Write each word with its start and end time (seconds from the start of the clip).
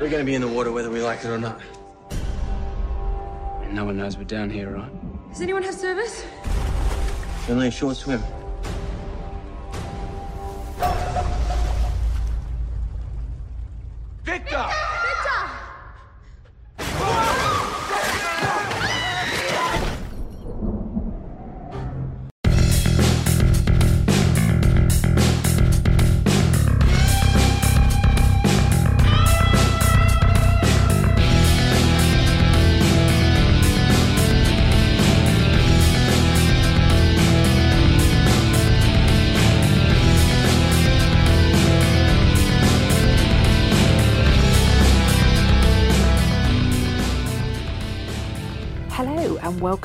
We're 0.00 0.08
gonna 0.08 0.24
be 0.24 0.34
in 0.34 0.40
the 0.40 0.48
water 0.48 0.72
whether 0.72 0.88
we 0.88 1.02
like 1.02 1.26
it 1.26 1.28
or 1.28 1.36
not. 1.36 1.60
And 3.60 3.74
no 3.74 3.84
one 3.84 3.98
knows 3.98 4.16
we're 4.16 4.24
down 4.24 4.48
here, 4.48 4.70
right? 4.70 4.90
Does 5.28 5.42
anyone 5.42 5.62
have 5.62 5.74
service? 5.74 6.24
Only 7.50 7.68
a 7.68 7.70
short 7.70 7.96
swim. 7.98 8.22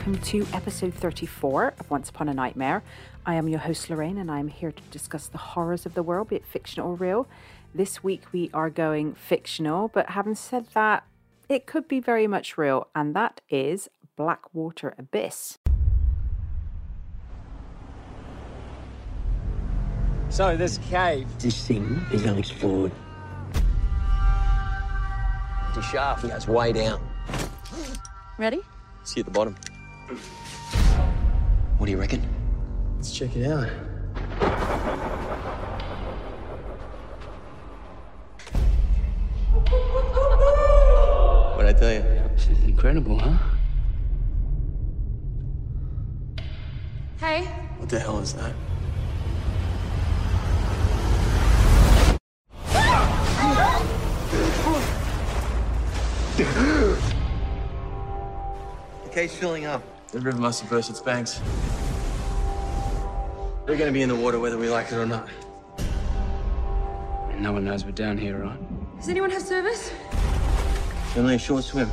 Welcome 0.05 0.23
to 0.23 0.45
episode 0.53 0.93
34 0.93 1.73
of 1.79 1.89
Once 1.89 2.11
Upon 2.11 2.29
a 2.29 2.33
Nightmare. 2.33 2.83
I 3.25 3.33
am 3.33 3.49
your 3.49 3.57
host, 3.57 3.89
Lorraine, 3.89 4.19
and 4.19 4.29
I'm 4.29 4.49
here 4.49 4.71
to 4.71 4.83
discuss 4.91 5.25
the 5.25 5.39
horrors 5.39 5.87
of 5.87 5.95
the 5.95 6.03
world, 6.03 6.29
be 6.29 6.35
it 6.35 6.45
fictional 6.45 6.91
or 6.91 6.93
real. 6.93 7.27
This 7.73 8.03
week 8.03 8.21
we 8.31 8.51
are 8.53 8.69
going 8.69 9.15
fictional, 9.15 9.87
but 9.87 10.11
having 10.11 10.35
said 10.35 10.67
that, 10.75 11.07
it 11.49 11.65
could 11.65 11.87
be 11.87 11.99
very 11.99 12.27
much 12.27 12.55
real, 12.55 12.87
and 12.93 13.15
that 13.15 13.41
is 13.49 13.89
Blackwater 14.15 14.93
Abyss. 14.99 15.57
So, 20.29 20.55
this 20.55 20.77
cave. 20.89 21.25
This 21.39 21.65
thing 21.65 21.99
is 22.11 22.27
unexplored. 22.27 22.91
The 25.73 25.81
shaft 25.81 26.27
goes 26.27 26.47
way 26.47 26.73
down. 26.73 27.01
Ready? 28.37 28.61
See 29.03 29.21
you 29.21 29.21
at 29.21 29.25
the 29.25 29.31
bottom. 29.31 29.55
What 30.05 31.87
do 31.87 31.91
you 31.91 31.97
reckon? 31.97 32.21
Let's 32.95 33.11
check 33.11 33.35
it 33.35 33.47
out. 33.47 33.67
What'd 41.55 41.75
I 41.75 41.79
tell 41.79 41.91
you? 41.91 42.03
This 42.35 42.47
is 42.49 42.63
incredible, 42.65 43.17
huh? 43.17 43.37
Hey, 47.19 47.45
What 47.79 47.89
the 47.89 47.99
hell 47.99 48.19
is 48.19 48.33
that? 48.33 48.53
The 59.03 59.09
cave's 59.11 59.33
filling 59.33 59.65
up. 59.65 59.94
The 60.15 60.21
river 60.21 60.39
must 60.39 60.61
have 60.61 60.69
burst 60.69 60.89
its 60.89 61.01
banks. 61.01 61.41
We're 63.67 63.75
gonna 63.75 63.91
be 63.91 64.01
in 64.01 64.07
the 64.07 64.15
water 64.15 64.39
whether 64.39 64.57
we 64.57 64.69
like 64.69 64.89
it 64.89 64.95
or 64.95 65.05
not. 65.05 65.27
And 67.31 67.43
no 67.43 67.51
one 67.51 67.65
knows 67.65 67.83
we're 67.83 67.91
down 67.91 68.17
here, 68.17 68.37
right? 68.37 68.57
does 68.95 69.09
anyone 69.09 69.29
have 69.29 69.41
service? 69.41 69.91
Only 71.17 71.35
a 71.35 71.37
short 71.37 71.65
swim. 71.65 71.89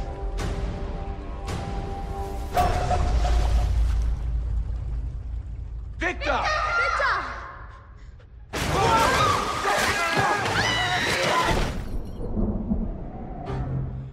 Victor! 5.99 6.45
Victor! 6.79 7.25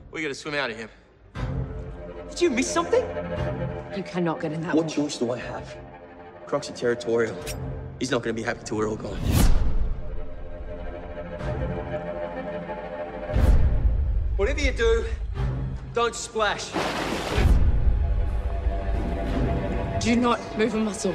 We 0.09 0.23
gotta 0.23 0.33
swim 0.33 0.55
out 0.55 0.71
of 0.71 0.77
here. 0.77 0.89
Did 2.31 2.41
you 2.41 2.49
miss 2.49 2.67
something? 2.67 3.05
You 3.95 4.03
cannot 4.03 4.39
get 4.39 4.51
in 4.51 4.61
that 4.61 4.75
What 4.75 4.85
water. 4.85 4.95
choice 4.95 5.17
do 5.17 5.31
I 5.31 5.39
have? 5.39 5.75
Crocs 6.45 6.69
are 6.69 6.73
territorial. 6.73 7.35
He's 7.99 8.11
not 8.11 8.21
gonna 8.21 8.33
be 8.33 8.43
happy 8.43 8.61
till 8.63 8.77
we're 8.77 8.89
all 8.89 8.95
gone. 8.95 9.17
Whatever 14.37 14.61
you 14.61 14.71
do, 14.71 15.05
don't 15.93 16.15
splash. 16.15 16.69
Do 19.99 20.15
not 20.15 20.39
move 20.57 20.75
a 20.75 20.79
muscle. 20.79 21.13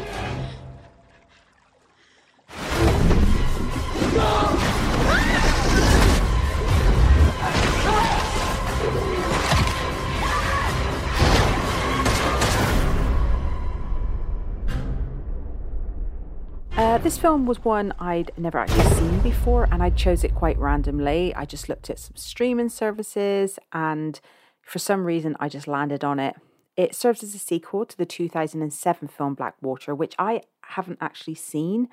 This 17.05 17.19
film 17.19 17.45
was 17.45 17.63
one 17.63 17.93
I'd 17.99 18.31
never 18.39 18.57
actually 18.57 18.95
seen 18.95 19.19
before, 19.19 19.69
and 19.71 19.83
I 19.83 19.91
chose 19.91 20.25
it 20.25 20.35
quite 20.35 20.57
randomly. 20.57 21.35
I 21.35 21.45
just 21.45 21.69
looked 21.69 21.91
at 21.91 21.99
some 21.99 22.17
streaming 22.17 22.71
services, 22.71 23.59
and 23.75 24.19
for 24.63 24.79
some 24.79 25.05
reason, 25.05 25.37
I 25.39 25.51
just 25.51 25.69
landed 25.69 26.03
on 26.03 26.19
it. 26.19 26.35
It 26.79 26.95
serves 26.95 27.23
as 27.23 27.35
a 27.35 27.39
sequel 27.39 27.85
to 27.85 27.97
the 27.99 28.07
2007 28.07 29.09
film 29.09 29.35
Blackwater, 29.35 29.95
which 29.95 30.15
I 30.19 30.45
haven't 30.63 30.97
actually 31.03 31.35
seen. 31.35 31.89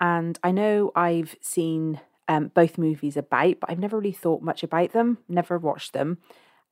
And 0.00 0.36
I 0.42 0.50
know 0.50 0.90
I've 0.96 1.36
seen 1.40 2.00
um, 2.26 2.50
both 2.54 2.76
movies 2.76 3.16
about, 3.16 3.60
but 3.60 3.70
I've 3.70 3.78
never 3.78 3.98
really 3.98 4.10
thought 4.10 4.42
much 4.42 4.64
about 4.64 4.90
them, 4.90 5.18
never 5.28 5.58
watched 5.58 5.92
them. 5.92 6.18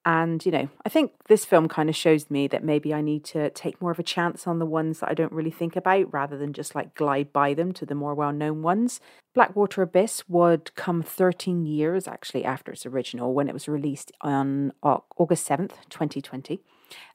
And, 0.05 0.45
you 0.45 0.51
know, 0.51 0.69
I 0.85 0.89
think 0.89 1.13
this 1.29 1.45
film 1.45 1.69
kind 1.69 1.89
of 1.89 1.95
shows 1.95 2.29
me 2.29 2.49
that 2.49 2.65
maybe 2.65 2.93
I 2.93 3.01
need 3.01 3.25
to 3.27 3.51
take 3.51 3.81
more 3.81 3.93
of 3.93 4.01
a 4.01 4.05
chance 4.05 4.47
on 4.49 4.59
the 4.59 4.67
ones 4.67 4.99
that 4.99 5.11
I 5.11 5.15
don't 5.15 5.33
really 5.33 5.51
think 5.51 5.77
about 5.77 6.13
rather 6.13 6.37
than 6.37 6.53
just 6.53 6.75
like 6.75 6.95
glide 6.95 7.33
by 7.33 7.55
them 7.55 7.73
to 7.75 7.87
the 7.87 7.95
more 7.95 8.15
well 8.15 8.33
known 8.33 8.63
ones. 8.63 9.01
Blackwater 9.33 9.83
Abyss 9.83 10.29
would 10.29 10.75
come 10.75 11.03
13 11.03 11.65
years 11.65 12.09
actually 12.09 12.45
after 12.45 12.73
its 12.73 12.85
original 12.85 13.33
when 13.33 13.49
it 13.49 13.55
was 13.55 13.69
released 13.69 14.11
on 14.23 14.73
August 14.83 15.49
7th, 15.49 15.75
2020. 15.89 16.61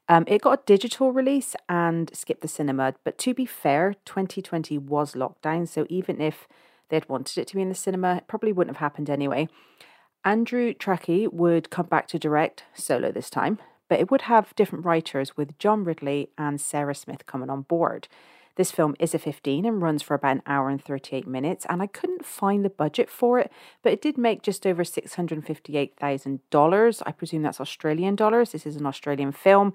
Um, 0.08 0.24
it 0.26 0.40
got 0.40 0.60
a 0.60 0.62
digital 0.64 1.12
release 1.12 1.54
and 1.68 2.10
skipped 2.16 2.40
the 2.40 2.48
cinema, 2.48 2.94
but 3.04 3.18
to 3.18 3.34
be 3.34 3.44
fair, 3.44 3.94
2020 4.06 4.78
was 4.78 5.12
lockdown, 5.12 5.68
so 5.68 5.86
even 5.90 6.20
if 6.20 6.48
they'd 6.88 7.08
wanted 7.08 7.38
it 7.38 7.46
to 7.48 7.56
be 7.56 7.62
in 7.62 7.68
the 7.68 7.74
cinema, 7.74 8.16
it 8.16 8.26
probably 8.26 8.52
wouldn't 8.52 8.74
have 8.74 8.80
happened 8.80 9.10
anyway. 9.10 9.48
Andrew 10.24 10.74
Traucki 10.74 11.32
would 11.32 11.70
come 11.70 11.86
back 11.86 12.08
to 12.08 12.18
direct 12.18 12.64
solo 12.74 13.12
this 13.12 13.30
time, 13.30 13.60
but 13.88 14.00
it 14.00 14.10
would 14.10 14.22
have 14.22 14.56
different 14.56 14.84
writers 14.84 15.36
with 15.36 15.56
John 15.58 15.84
Ridley 15.84 16.30
and 16.36 16.60
Sarah 16.60 16.94
Smith 16.94 17.26
coming 17.26 17.50
on 17.50 17.62
board. 17.62 18.08
This 18.56 18.72
film 18.72 18.96
is 18.98 19.14
a 19.14 19.20
15 19.20 19.64
and 19.64 19.80
runs 19.80 20.02
for 20.02 20.14
about 20.14 20.36
an 20.36 20.42
hour 20.44 20.68
and 20.68 20.84
38 20.84 21.28
minutes, 21.28 21.64
and 21.68 21.80
I 21.80 21.86
couldn't 21.86 22.26
find 22.26 22.64
the 22.64 22.70
budget 22.70 23.08
for 23.08 23.38
it, 23.38 23.52
but 23.84 23.92
it 23.92 24.02
did 24.02 24.18
make 24.18 24.42
just 24.42 24.66
over 24.66 24.82
$658,000. 24.82 27.02
I 27.06 27.12
presume 27.12 27.42
that's 27.42 27.60
Australian 27.60 28.16
dollars. 28.16 28.50
This 28.50 28.66
is 28.66 28.74
an 28.74 28.86
Australian 28.86 29.30
film. 29.30 29.72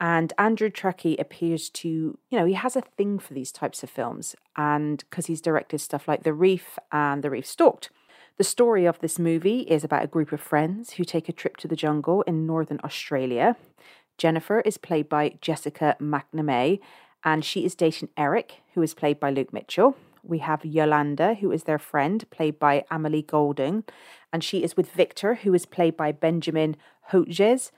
And 0.00 0.32
Andrew 0.36 0.70
Traucki 0.70 1.16
appears 1.20 1.70
to, 1.70 1.88
you 1.88 2.38
know, 2.38 2.44
he 2.44 2.54
has 2.54 2.74
a 2.74 2.82
thing 2.82 3.20
for 3.20 3.32
these 3.32 3.52
types 3.52 3.84
of 3.84 3.90
films, 3.90 4.34
and 4.56 5.04
because 5.08 5.26
he's 5.26 5.40
directed 5.40 5.78
stuff 5.78 6.08
like 6.08 6.24
The 6.24 6.34
Reef 6.34 6.80
and 6.90 7.22
The 7.22 7.30
Reef 7.30 7.46
Stalked. 7.46 7.90
The 8.38 8.44
story 8.44 8.84
of 8.84 8.98
this 8.98 9.18
movie 9.18 9.60
is 9.60 9.82
about 9.82 10.04
a 10.04 10.08
group 10.08 10.30
of 10.30 10.42
friends 10.42 10.92
who 10.92 11.04
take 11.04 11.26
a 11.26 11.32
trip 11.32 11.56
to 11.56 11.68
the 11.68 11.74
jungle 11.74 12.20
in 12.22 12.46
northern 12.46 12.78
Australia. 12.84 13.56
Jennifer 14.18 14.60
is 14.60 14.76
played 14.76 15.08
by 15.08 15.38
Jessica 15.40 15.96
McNamee, 15.98 16.80
and 17.24 17.42
she 17.42 17.64
is 17.64 17.74
dating 17.74 18.10
Eric, 18.14 18.60
who 18.74 18.82
is 18.82 18.92
played 18.92 19.18
by 19.18 19.30
Luke 19.30 19.54
Mitchell. 19.54 19.96
We 20.22 20.40
have 20.40 20.66
Yolanda, 20.66 21.36
who 21.36 21.50
is 21.50 21.62
their 21.62 21.78
friend, 21.78 22.28
played 22.30 22.58
by 22.58 22.84
Amali 22.90 23.26
Golden, 23.26 23.84
and 24.30 24.44
she 24.44 24.62
is 24.62 24.76
with 24.76 24.90
Victor, 24.90 25.36
who 25.36 25.54
is 25.54 25.64
played 25.64 25.96
by 25.96 26.12
Benjamin 26.12 26.76
Hodges. 27.04 27.72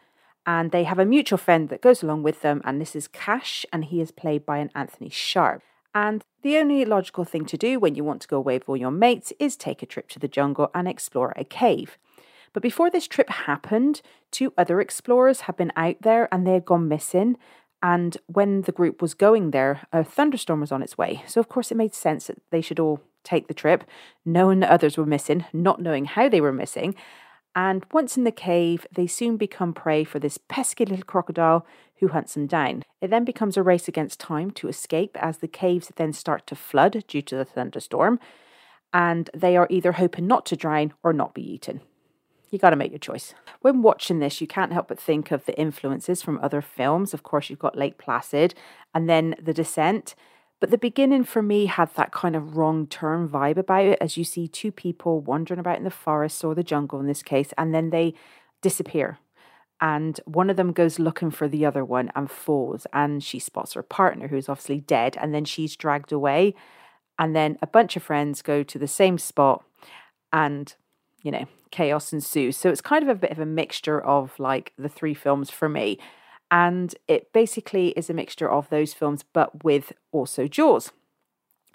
And 0.44 0.72
they 0.72 0.82
have 0.84 0.99
a 0.99 1.05
mutual 1.05 1.38
friend 1.38 1.69
that 1.69 1.82
goes 1.82 2.02
along 2.02 2.25
with 2.25 2.43
them, 2.43 2.62
and 2.64 2.81
this 2.81 2.96
is 2.96 3.06
Cash, 3.06 3.64
and 3.72 3.84
he 3.84 4.00
is 4.00 4.10
played 4.10 4.44
by 4.44 4.58
an 4.58 4.72
Anthony 4.75 5.08
Sharpe. 5.08 5.62
And 5.98 6.22
the 6.42 6.58
only 6.58 6.84
logical 6.84 7.24
thing 7.24 7.44
to 7.46 7.56
do 7.56 7.80
when 7.80 7.96
you 7.96 8.04
want 8.04 8.22
to 8.22 8.28
go 8.28 8.36
away 8.36 8.54
with 8.54 8.68
all 8.68 8.76
your 8.76 8.92
mates 8.92 9.32
is 9.40 9.56
take 9.56 9.82
a 9.82 9.86
trip 9.86 10.08
to 10.10 10.20
the 10.20 10.28
jungle 10.28 10.70
and 10.72 10.86
explore 10.86 11.32
a 11.34 11.42
cave. 11.42 11.98
But 12.52 12.62
before 12.62 12.88
this 12.88 13.08
trip 13.08 13.28
happened, 13.28 14.00
two 14.30 14.52
other 14.56 14.80
explorers 14.80 15.42
had 15.42 15.56
been 15.56 15.72
out 15.74 15.96
there 16.02 16.32
and 16.32 16.46
they 16.46 16.52
had 16.52 16.64
gone 16.64 16.86
missing. 16.86 17.36
And 17.82 18.16
when 18.26 18.62
the 18.62 18.70
group 18.70 19.02
was 19.02 19.14
going 19.14 19.50
there, 19.50 19.88
a 19.92 20.04
thunderstorm 20.04 20.60
was 20.60 20.70
on 20.70 20.84
its 20.84 20.96
way. 20.96 21.24
So, 21.26 21.40
of 21.40 21.48
course, 21.48 21.72
it 21.72 21.76
made 21.76 21.94
sense 21.94 22.28
that 22.28 22.38
they 22.50 22.60
should 22.60 22.78
all 22.78 23.00
take 23.24 23.48
the 23.48 23.54
trip, 23.54 23.82
knowing 24.24 24.60
that 24.60 24.70
others 24.70 24.96
were 24.96 25.04
missing, 25.04 25.46
not 25.52 25.82
knowing 25.82 26.04
how 26.04 26.28
they 26.28 26.40
were 26.40 26.52
missing. 26.52 26.94
And 27.56 27.84
once 27.90 28.16
in 28.16 28.22
the 28.22 28.30
cave, 28.30 28.86
they 28.94 29.08
soon 29.08 29.36
become 29.36 29.74
prey 29.74 30.04
for 30.04 30.20
this 30.20 30.38
pesky 30.38 30.86
little 30.86 31.04
crocodile 31.04 31.66
who 32.00 32.08
hunts 32.08 32.34
them 32.34 32.46
down. 32.46 32.84
It 33.00 33.10
then 33.10 33.24
becomes 33.24 33.56
a 33.56 33.62
race 33.62 33.88
against 33.88 34.20
time 34.20 34.50
to 34.52 34.68
escape 34.68 35.16
as 35.20 35.38
the 35.38 35.48
caves 35.48 35.90
then 35.96 36.12
start 36.12 36.46
to 36.48 36.56
flood 36.56 37.04
due 37.06 37.22
to 37.22 37.36
the 37.36 37.44
thunderstorm. 37.44 38.20
And 38.92 39.28
they 39.34 39.56
are 39.56 39.66
either 39.70 39.92
hoping 39.92 40.26
not 40.26 40.46
to 40.46 40.56
drown 40.56 40.94
or 41.02 41.12
not 41.12 41.34
be 41.34 41.42
eaten. 41.42 41.80
You 42.50 42.58
got 42.58 42.70
to 42.70 42.76
make 42.76 42.92
your 42.92 42.98
choice. 42.98 43.34
When 43.60 43.82
watching 43.82 44.20
this, 44.20 44.40
you 44.40 44.46
can't 44.46 44.72
help 44.72 44.88
but 44.88 44.98
think 44.98 45.30
of 45.30 45.44
the 45.44 45.58
influences 45.58 46.22
from 46.22 46.40
other 46.42 46.62
films. 46.62 47.12
Of 47.12 47.22
course, 47.22 47.50
you've 47.50 47.58
got 47.58 47.76
Lake 47.76 47.98
Placid 47.98 48.54
and 48.94 49.08
then 49.08 49.34
The 49.42 49.52
Descent. 49.52 50.14
But 50.60 50.70
the 50.70 50.78
beginning 50.78 51.24
for 51.24 51.42
me 51.42 51.66
had 51.66 51.94
that 51.94 52.10
kind 52.10 52.34
of 52.34 52.56
wrong 52.56 52.86
turn 52.86 53.28
vibe 53.28 53.58
about 53.58 53.84
it, 53.84 53.98
as 54.00 54.16
you 54.16 54.24
see 54.24 54.48
two 54.48 54.72
people 54.72 55.20
wandering 55.20 55.60
about 55.60 55.78
in 55.78 55.84
the 55.84 55.90
forest 55.90 56.42
or 56.42 56.54
the 56.54 56.64
jungle 56.64 56.98
in 56.98 57.06
this 57.06 57.22
case, 57.22 57.52
and 57.56 57.74
then 57.74 57.90
they 57.90 58.14
disappear. 58.60 59.18
And 59.80 60.20
one 60.25 60.50
of 60.50 60.56
them 60.56 60.72
goes 60.72 60.98
looking 60.98 61.30
for 61.30 61.46
the 61.46 61.64
other 61.64 61.84
one 61.84 62.10
and 62.16 62.30
falls, 62.30 62.86
and 62.92 63.22
she 63.22 63.38
spots 63.38 63.75
her 63.75 63.82
partner, 63.82 64.28
who's 64.28 64.48
obviously 64.48 64.80
dead, 64.80 65.16
and 65.20 65.32
then 65.32 65.44
she's 65.44 65.76
dragged 65.76 66.12
away. 66.12 66.54
And 67.19 67.34
then 67.34 67.58
a 67.62 67.66
bunch 67.66 67.96
of 67.96 68.02
friends 68.02 68.42
go 68.42 68.62
to 68.62 68.78
the 68.78 68.88
same 68.88 69.19
spot, 69.19 69.64
and 70.32 70.75
you 71.22 71.30
know, 71.30 71.46
chaos 71.70 72.12
ensues. 72.12 72.56
So 72.56 72.70
it's 72.70 72.80
kind 72.80 73.02
of 73.02 73.08
a 73.08 73.14
bit 73.14 73.30
of 73.30 73.38
a 73.38 73.46
mixture 73.46 74.00
of 74.00 74.38
like 74.38 74.72
the 74.78 74.88
three 74.88 75.14
films 75.14 75.50
for 75.50 75.69
me. 75.69 75.98
And 76.50 76.94
it 77.06 77.32
basically 77.32 77.88
is 77.90 78.08
a 78.08 78.14
mixture 78.14 78.50
of 78.50 78.70
those 78.70 78.94
films, 78.94 79.24
but 79.32 79.64
with 79.64 79.92
also 80.12 80.46
Jaws. 80.46 80.92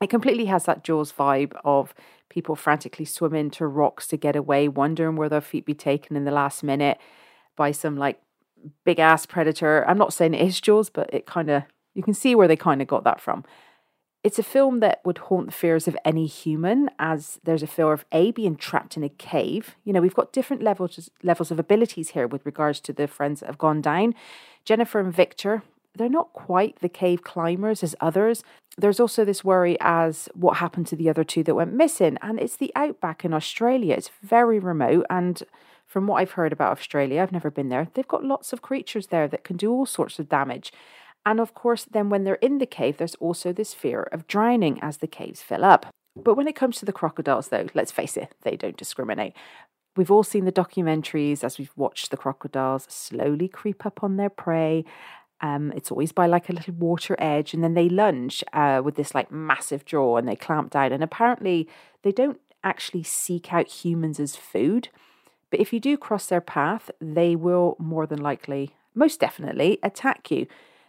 It 0.02 0.10
completely 0.10 0.46
has 0.46 0.66
that 0.66 0.84
Jaws 0.84 1.12
vibe 1.12 1.54
of 1.64 1.94
people 2.30 2.56
frantically 2.56 3.06
swimming 3.06 3.52
to 3.52 3.68
rocks 3.68 4.08
to 4.08 4.18
get 4.18 4.36
away, 4.36 4.68
wondering 4.68 5.16
where 5.16 5.30
their 5.30 5.42
feet 5.42 5.66
be 5.66 5.76
taken 5.76 6.16
in 6.16 6.26
the 6.26 6.32
last 6.32 6.64
minute 6.64 6.98
by 7.56 7.72
some 7.72 7.98
like 7.98 8.22
big 8.86 9.00
ass 9.00 9.26
predator. 9.26 9.84
I'm 9.88 9.98
not 9.98 10.14
saying 10.14 10.34
it 10.34 10.42
is 10.42 10.62
Jaws, 10.62 10.90
but 10.90 11.10
it 11.14 11.26
kind 11.26 11.50
of, 11.50 11.64
you 11.94 12.04
can 12.04 12.14
see 12.14 12.36
where 12.36 12.48
they 12.48 12.56
kind 12.56 12.82
of 12.82 12.88
got 12.88 13.04
that 13.04 13.20
from. 13.20 13.44
It's 14.24 14.40
a 14.40 14.44
film 14.44 14.80
that 14.80 15.02
would 15.04 15.18
haunt 15.18 15.48
the 15.48 15.52
fears 15.52 15.86
of 15.86 15.98
any 16.06 16.28
human, 16.28 16.90
as 16.98 17.42
there's 17.44 17.62
a 17.62 17.68
fear 17.68 17.92
of 17.92 18.06
A, 18.14 18.32
being 18.32 18.56
trapped 18.56 18.96
in 18.96 19.04
a 19.04 19.10
cave. 19.10 19.76
You 19.84 19.92
know, 19.92 20.00
we've 20.00 20.16
got 20.16 20.32
different 20.32 20.64
levels, 20.64 21.10
levels 21.24 21.52
of 21.52 21.60
abilities 21.60 22.12
here 22.12 22.26
with 22.26 22.46
regards 22.46 22.80
to 22.82 22.94
the 22.94 23.08
friends 23.08 23.42
that 23.42 23.48
have 23.48 23.58
gone 23.58 23.82
down. 23.82 24.16
Jennifer 24.64 25.02
and 25.02 25.14
Victor, 25.14 25.64
they're 25.94 26.08
not 26.08 26.32
quite 26.32 26.80
the 26.80 26.88
cave 26.88 27.22
climbers 27.22 27.84
as 27.84 27.98
others. 28.00 28.46
There's 28.78 29.02
also 29.02 29.26
this 29.26 29.44
worry 29.44 29.76
as 29.82 30.30
what 30.34 30.58
happened 30.58 30.88
to 30.88 30.96
the 30.96 31.10
other 31.10 31.26
two 31.26 31.44
that 31.44 31.56
went 31.56 31.74
missing, 31.74 32.18
and 32.22 32.40
it's 32.40 32.56
the 32.56 32.72
outback 32.78 33.26
in 33.26 33.34
Australia. 33.34 33.94
It's 33.94 34.10
very 34.22 34.58
remote, 34.58 35.06
and 35.10 35.44
from 35.94 36.08
what 36.08 36.16
I've 36.16 36.32
heard 36.32 36.52
about 36.52 36.72
Australia, 36.72 37.22
I've 37.22 37.32
never 37.32 37.52
been 37.52 37.70
there, 37.70 37.88
they've 37.94 38.08
got 38.08 38.26
lots 38.26 38.52
of 38.52 38.64
creatures 38.64 39.08
there 39.08 39.28
that 39.28 39.44
can 39.44 39.58
do 39.58 39.72
all 39.72 39.86
sorts 39.86 40.18
of 40.18 40.28
damage. 40.28 40.74
And 41.24 41.40
of 41.40 41.54
course, 41.54 41.86
then 41.86 42.10
when 42.10 42.24
they're 42.24 42.36
in 42.48 42.58
the 42.58 42.66
cave, 42.66 42.98
there's 42.98 43.14
also 43.16 43.54
this 43.54 43.76
fear 43.76 44.02
of 44.12 44.26
drowning 44.26 44.80
as 44.82 44.98
the 44.98 45.08
caves 45.08 45.44
fill 45.44 45.64
up. 45.64 45.86
But 46.16 46.34
when 46.34 46.48
it 46.48 46.56
comes 46.56 46.78
to 46.78 46.86
the 46.86 46.92
crocodiles, 46.94 47.50
though, 47.50 47.68
let's 47.76 47.92
face 47.92 48.18
it, 48.18 48.34
they 48.42 48.56
don't 48.56 48.76
discriminate. 48.76 49.34
We've 49.96 50.10
all 50.10 50.24
seen 50.24 50.46
the 50.46 50.52
documentaries 50.52 51.44
as 51.44 51.60
we've 51.60 51.72
watched 51.76 52.10
the 52.10 52.18
crocodiles 52.18 52.88
slowly 52.90 53.48
creep 53.48 53.86
up 53.86 54.04
on 54.04 54.18
their 54.18 54.32
prey. 54.32 54.86
Um, 55.42 55.72
it's 55.76 55.92
always 55.92 56.12
by 56.12 56.26
like 56.26 56.50
a 56.50 56.54
little 56.54 56.74
water 56.74 57.16
edge, 57.20 57.54
and 57.54 57.64
then 57.64 57.76
they 57.76 57.88
lunge 57.88 58.44
uh, 58.52 58.82
with 58.84 58.96
this 58.96 59.14
like 59.14 59.32
massive 59.32 59.86
jaw 59.86 60.18
and 60.18 60.28
they 60.28 60.36
clamp 60.36 60.72
down. 60.72 60.92
And 60.92 61.04
apparently, 61.04 61.70
they 62.02 62.12
don't 62.12 62.40
actually 62.64 63.04
seek 63.04 63.54
out 63.54 63.68
humans 63.68 64.20
as 64.20 64.36
food. 64.36 64.90
But 65.54 65.60
if 65.60 65.72
you 65.72 65.80
do 65.80 65.98
cross 65.98 66.26
their 66.26 66.42
path, 66.42 66.90
they 67.00 67.36
will 67.36 67.76
more 67.78 68.08
than 68.08 68.20
likely, 68.20 68.76
most 68.96 69.20
definitely, 69.20 69.78
attack 69.84 70.32
you. 70.32 70.48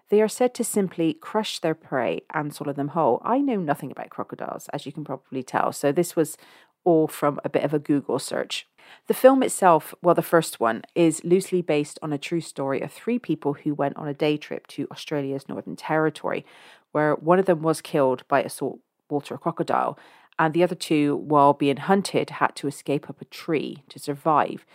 They 0.09 0.23
are 0.23 0.27
said 0.29 0.55
to 0.55 0.65
simply 0.65 1.13
crush 1.13 1.59
their 1.59 1.75
prey 1.75 2.23
and 2.33 2.51
swallow 2.51 2.73
them 2.73 2.89
whole. 2.89 3.21
I 3.23 3.41
know 3.41 3.57
nothing 3.57 3.91
about 3.91 4.09
crocodiles, 4.09 4.71
as 4.73 4.87
you 4.87 4.93
can 4.93 5.05
probably 5.05 5.43
tell, 5.43 5.71
so 5.73 5.93
this 5.93 6.17
was 6.17 6.39
all 6.83 7.07
from 7.07 7.41
a 7.45 7.51
bit 7.51 7.63
of 7.63 7.75
a 7.75 7.79
Google 7.79 8.19
search. 8.19 8.67
The 9.07 9.13
film 9.13 9.43
itself, 9.43 9.95
well, 10.01 10.15
the 10.15 10.23
first 10.23 10.61
one, 10.61 10.81
is 10.95 11.23
loosely 11.25 11.61
based 11.61 11.99
on 12.01 12.15
a 12.15 12.17
true 12.17 12.41
story 12.41 12.81
of 12.81 12.91
three 12.91 13.19
people 13.19 13.53
who 13.53 13.75
went 13.75 13.99
on 13.99 14.09
a 14.09 14.15
day 14.15 14.39
trip 14.39 14.67
to 14.69 14.89
Australia's 14.91 15.47
Northern 15.47 15.77
Territory, 15.77 16.47
where 16.93 17.17
one 17.17 17.39
of 17.39 17.45
them 17.45 17.61
was 17.61 17.83
killed 17.83 18.27
by 18.29 18.43
a 18.43 18.49
saltwater 18.49 19.37
crocodile, 19.37 19.99
and 20.39 20.53
the 20.53 20.63
other 20.63 20.75
two, 20.75 21.17
while 21.17 21.53
being 21.53 21.77
hunted, 21.77 22.31
had 22.31 22.57
to 22.57 22.69
escape 22.69 23.09
up 23.09 23.21
a 23.21 23.27
tree 23.27 23.85
to 23.89 23.99
survive. 23.99 24.67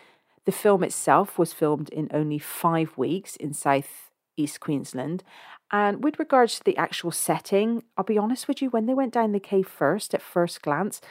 The 0.46 0.52
film 0.52 0.84
itself 0.84 1.38
was 1.38 1.54
filmed 1.54 1.90
in 1.90 2.10
only 2.14 2.40
five 2.40 2.98
weeks 2.98 3.36
in 3.36 3.54
South 3.54 4.12
East 4.38 4.60
Queensland. 4.60 5.24
And 5.72 6.04
with 6.04 6.18
regards 6.18 6.58
to 6.58 6.64
the 6.64 6.78
actual 6.78 7.12
setting, 7.12 7.84
I'll 7.98 8.04
be 8.04 8.18
honest 8.18 8.48
with 8.48 8.62
you, 8.62 8.70
when 8.70 8.86
they 8.86 8.94
went 8.94 9.14
down 9.14 9.34
the 9.34 9.40
cave 9.40 9.68
first, 9.68 10.14
at 10.14 10.22
first 10.22 10.62
glance, 10.62 11.02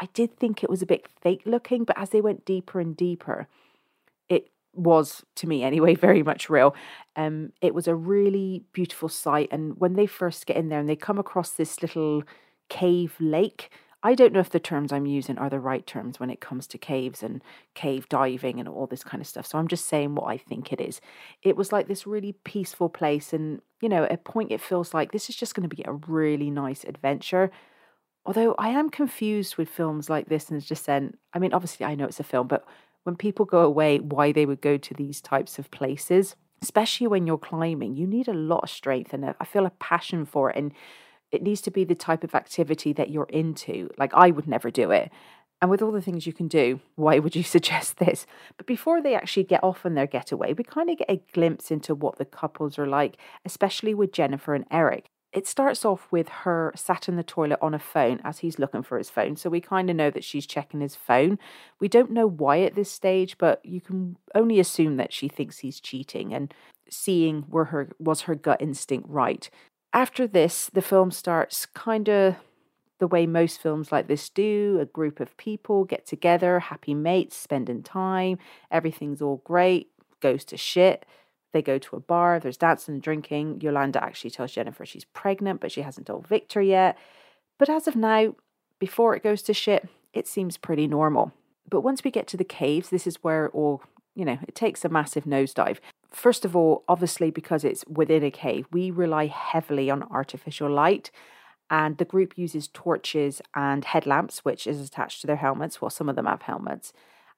I 0.00 0.08
did 0.12 0.38
think 0.38 0.62
it 0.62 0.70
was 0.70 0.82
a 0.82 0.86
bit 0.86 1.08
fake 1.20 1.42
looking, 1.46 1.84
but 1.84 1.98
as 1.98 2.10
they 2.10 2.20
went 2.20 2.44
deeper 2.44 2.80
and 2.80 2.96
deeper, 2.96 3.48
it 4.28 4.50
was, 4.74 5.24
to 5.36 5.48
me 5.48 5.62
anyway, 5.62 5.94
very 6.08 6.22
much 6.22 6.50
real. 6.50 6.76
Um, 7.16 7.52
it 7.60 7.74
was 7.74 7.88
a 7.88 7.94
really 7.94 8.64
beautiful 8.72 9.08
sight. 9.08 9.48
And 9.50 9.78
when 9.78 9.94
they 9.94 10.06
first 10.06 10.46
get 10.46 10.56
in 10.56 10.68
there 10.68 10.80
and 10.80 10.88
they 10.88 10.96
come 10.96 11.18
across 11.18 11.50
this 11.50 11.80
little 11.80 12.22
cave 12.68 13.14
lake, 13.18 13.70
I 14.04 14.14
don't 14.14 14.34
know 14.34 14.40
if 14.40 14.50
the 14.50 14.60
terms 14.60 14.92
I'm 14.92 15.06
using 15.06 15.38
are 15.38 15.48
the 15.48 15.58
right 15.58 15.86
terms 15.86 16.20
when 16.20 16.28
it 16.28 16.40
comes 16.40 16.66
to 16.68 16.78
caves 16.78 17.22
and 17.22 17.42
cave 17.74 18.06
diving 18.10 18.60
and 18.60 18.68
all 18.68 18.86
this 18.86 19.02
kind 19.02 19.22
of 19.22 19.26
stuff. 19.26 19.46
So 19.46 19.58
I'm 19.58 19.66
just 19.66 19.86
saying 19.88 20.14
what 20.14 20.26
I 20.26 20.36
think 20.36 20.72
it 20.74 20.80
is. 20.80 21.00
It 21.42 21.56
was 21.56 21.72
like 21.72 21.88
this 21.88 22.06
really 22.06 22.32
peaceful 22.44 22.90
place. 22.90 23.32
And, 23.32 23.62
you 23.80 23.88
know, 23.88 24.04
at 24.04 24.12
a 24.12 24.18
point 24.18 24.52
it 24.52 24.60
feels 24.60 24.92
like 24.92 25.10
this 25.10 25.30
is 25.30 25.36
just 25.36 25.54
going 25.54 25.66
to 25.66 25.74
be 25.74 25.82
a 25.86 25.92
really 25.92 26.50
nice 26.50 26.84
adventure. 26.84 27.50
Although 28.26 28.54
I 28.58 28.68
am 28.68 28.90
confused 28.90 29.56
with 29.56 29.70
films 29.70 30.10
like 30.10 30.28
this 30.28 30.50
and 30.50 30.64
Descent. 30.64 31.18
I 31.32 31.38
mean, 31.38 31.54
obviously, 31.54 31.86
I 31.86 31.94
know 31.94 32.04
it's 32.04 32.20
a 32.20 32.24
film, 32.24 32.46
but 32.46 32.66
when 33.04 33.16
people 33.16 33.46
go 33.46 33.60
away, 33.60 34.00
why 34.00 34.32
they 34.32 34.44
would 34.44 34.60
go 34.60 34.76
to 34.76 34.94
these 34.94 35.22
types 35.22 35.58
of 35.58 35.70
places, 35.70 36.36
especially 36.60 37.06
when 37.06 37.26
you're 37.26 37.38
climbing, 37.38 37.96
you 37.96 38.06
need 38.06 38.28
a 38.28 38.34
lot 38.34 38.64
of 38.64 38.70
strength 38.70 39.14
and 39.14 39.34
I 39.40 39.44
feel 39.46 39.64
a 39.64 39.70
passion 39.70 40.26
for 40.26 40.50
it. 40.50 40.56
And 40.56 40.72
it 41.32 41.42
needs 41.42 41.60
to 41.62 41.70
be 41.70 41.84
the 41.84 41.94
type 41.94 42.24
of 42.24 42.34
activity 42.34 42.92
that 42.92 43.10
you're 43.10 43.28
into. 43.30 43.90
Like, 43.98 44.12
I 44.14 44.30
would 44.30 44.46
never 44.46 44.70
do 44.70 44.90
it. 44.90 45.10
And 45.60 45.70
with 45.70 45.80
all 45.80 45.92
the 45.92 46.02
things 46.02 46.26
you 46.26 46.32
can 46.32 46.48
do, 46.48 46.80
why 46.94 47.18
would 47.18 47.34
you 47.34 47.42
suggest 47.56 47.96
this? 47.96 48.26
But 48.56 48.66
before 48.66 49.00
they 49.00 49.14
actually 49.14 49.44
get 49.44 49.64
off 49.64 49.86
on 49.86 49.94
their 49.94 50.06
getaway, 50.06 50.52
we 50.52 50.64
kind 50.64 50.90
of 50.90 50.98
get 50.98 51.10
a 51.10 51.22
glimpse 51.32 51.70
into 51.70 51.94
what 51.94 52.18
the 52.18 52.24
couples 52.24 52.78
are 52.78 52.86
like, 52.86 53.16
especially 53.44 53.94
with 53.94 54.12
Jennifer 54.12 54.54
and 54.54 54.66
Eric. 54.70 55.06
It 55.32 55.48
starts 55.48 55.84
off 55.84 56.06
with 56.12 56.28
her 56.28 56.72
sat 56.76 57.08
in 57.08 57.16
the 57.16 57.24
toilet 57.24 57.58
on 57.60 57.74
a 57.74 57.78
phone 57.80 58.20
as 58.22 58.38
he's 58.38 58.60
looking 58.60 58.84
for 58.84 58.98
his 58.98 59.10
phone. 59.10 59.34
So 59.34 59.50
we 59.50 59.60
kind 59.60 59.90
of 59.90 59.96
know 59.96 60.10
that 60.10 60.22
she's 60.22 60.46
checking 60.46 60.80
his 60.80 60.94
phone. 60.94 61.40
We 61.80 61.88
don't 61.88 62.12
know 62.12 62.28
why 62.28 62.60
at 62.60 62.76
this 62.76 62.90
stage, 62.90 63.36
but 63.36 63.64
you 63.64 63.80
can 63.80 64.16
only 64.34 64.60
assume 64.60 64.96
that 64.98 65.12
she 65.12 65.26
thinks 65.28 65.58
he's 65.58 65.80
cheating 65.80 66.32
and 66.32 66.54
seeing 66.88 67.46
were 67.48 67.64
her 67.66 67.88
was 67.98 68.22
her 68.22 68.34
gut 68.34 68.60
instinct 68.60 69.08
right 69.08 69.50
after 69.94 70.26
this, 70.26 70.68
the 70.74 70.82
film 70.82 71.10
starts 71.12 71.66
kind 71.66 72.08
of 72.08 72.36
the 72.98 73.06
way 73.06 73.26
most 73.26 73.60
films 73.60 73.92
like 73.92 74.08
this 74.08 74.28
do 74.28 74.78
a 74.80 74.84
group 74.84 75.20
of 75.20 75.36
people 75.36 75.84
get 75.84 76.06
together, 76.06 76.58
happy 76.58 76.94
mates, 76.94 77.36
spending 77.36 77.82
time, 77.82 78.38
everything's 78.70 79.22
all 79.22 79.40
great, 79.44 79.88
goes 80.20 80.44
to 80.46 80.56
shit. 80.56 81.06
They 81.52 81.62
go 81.62 81.78
to 81.78 81.96
a 81.96 82.00
bar, 82.00 82.40
there's 82.40 82.56
dancing 82.56 82.94
and 82.94 83.02
drinking. 83.02 83.60
Yolanda 83.60 84.02
actually 84.02 84.30
tells 84.30 84.52
Jennifer 84.52 84.84
she's 84.84 85.04
pregnant, 85.04 85.60
but 85.60 85.70
she 85.70 85.82
hasn't 85.82 86.08
told 86.08 86.26
Victor 86.26 86.60
yet. 86.60 86.98
But 87.58 87.70
as 87.70 87.86
of 87.86 87.94
now, 87.94 88.34
before 88.80 89.14
it 89.14 89.22
goes 89.22 89.42
to 89.42 89.54
shit, 89.54 89.88
it 90.12 90.26
seems 90.26 90.56
pretty 90.56 90.88
normal. 90.88 91.32
But 91.68 91.82
once 91.82 92.02
we 92.02 92.10
get 92.10 92.26
to 92.28 92.36
the 92.36 92.44
caves, 92.44 92.88
this 92.88 93.06
is 93.06 93.22
where 93.22 93.46
it 93.46 93.54
all, 93.54 93.82
you 94.16 94.24
know, 94.24 94.38
it 94.48 94.56
takes 94.56 94.84
a 94.84 94.88
massive 94.88 95.24
nosedive. 95.24 95.78
First 96.14 96.44
of 96.44 96.54
all, 96.54 96.84
obviously, 96.88 97.30
because 97.30 97.64
it's 97.64 97.84
within 97.86 98.22
a 98.22 98.30
cave, 98.30 98.66
we 98.70 98.90
rely 98.90 99.26
heavily 99.26 99.90
on 99.90 100.04
artificial 100.04 100.70
light. 100.70 101.10
And 101.70 101.98
the 101.98 102.04
group 102.04 102.38
uses 102.38 102.68
torches 102.68 103.42
and 103.54 103.84
headlamps, 103.84 104.44
which 104.44 104.66
is 104.66 104.80
attached 104.80 105.22
to 105.22 105.26
their 105.26 105.36
helmets. 105.36 105.80
Well, 105.80 105.90
some 105.90 106.08
of 106.08 106.14
them 106.14 106.26
have 106.26 106.42
helmets. 106.42 106.92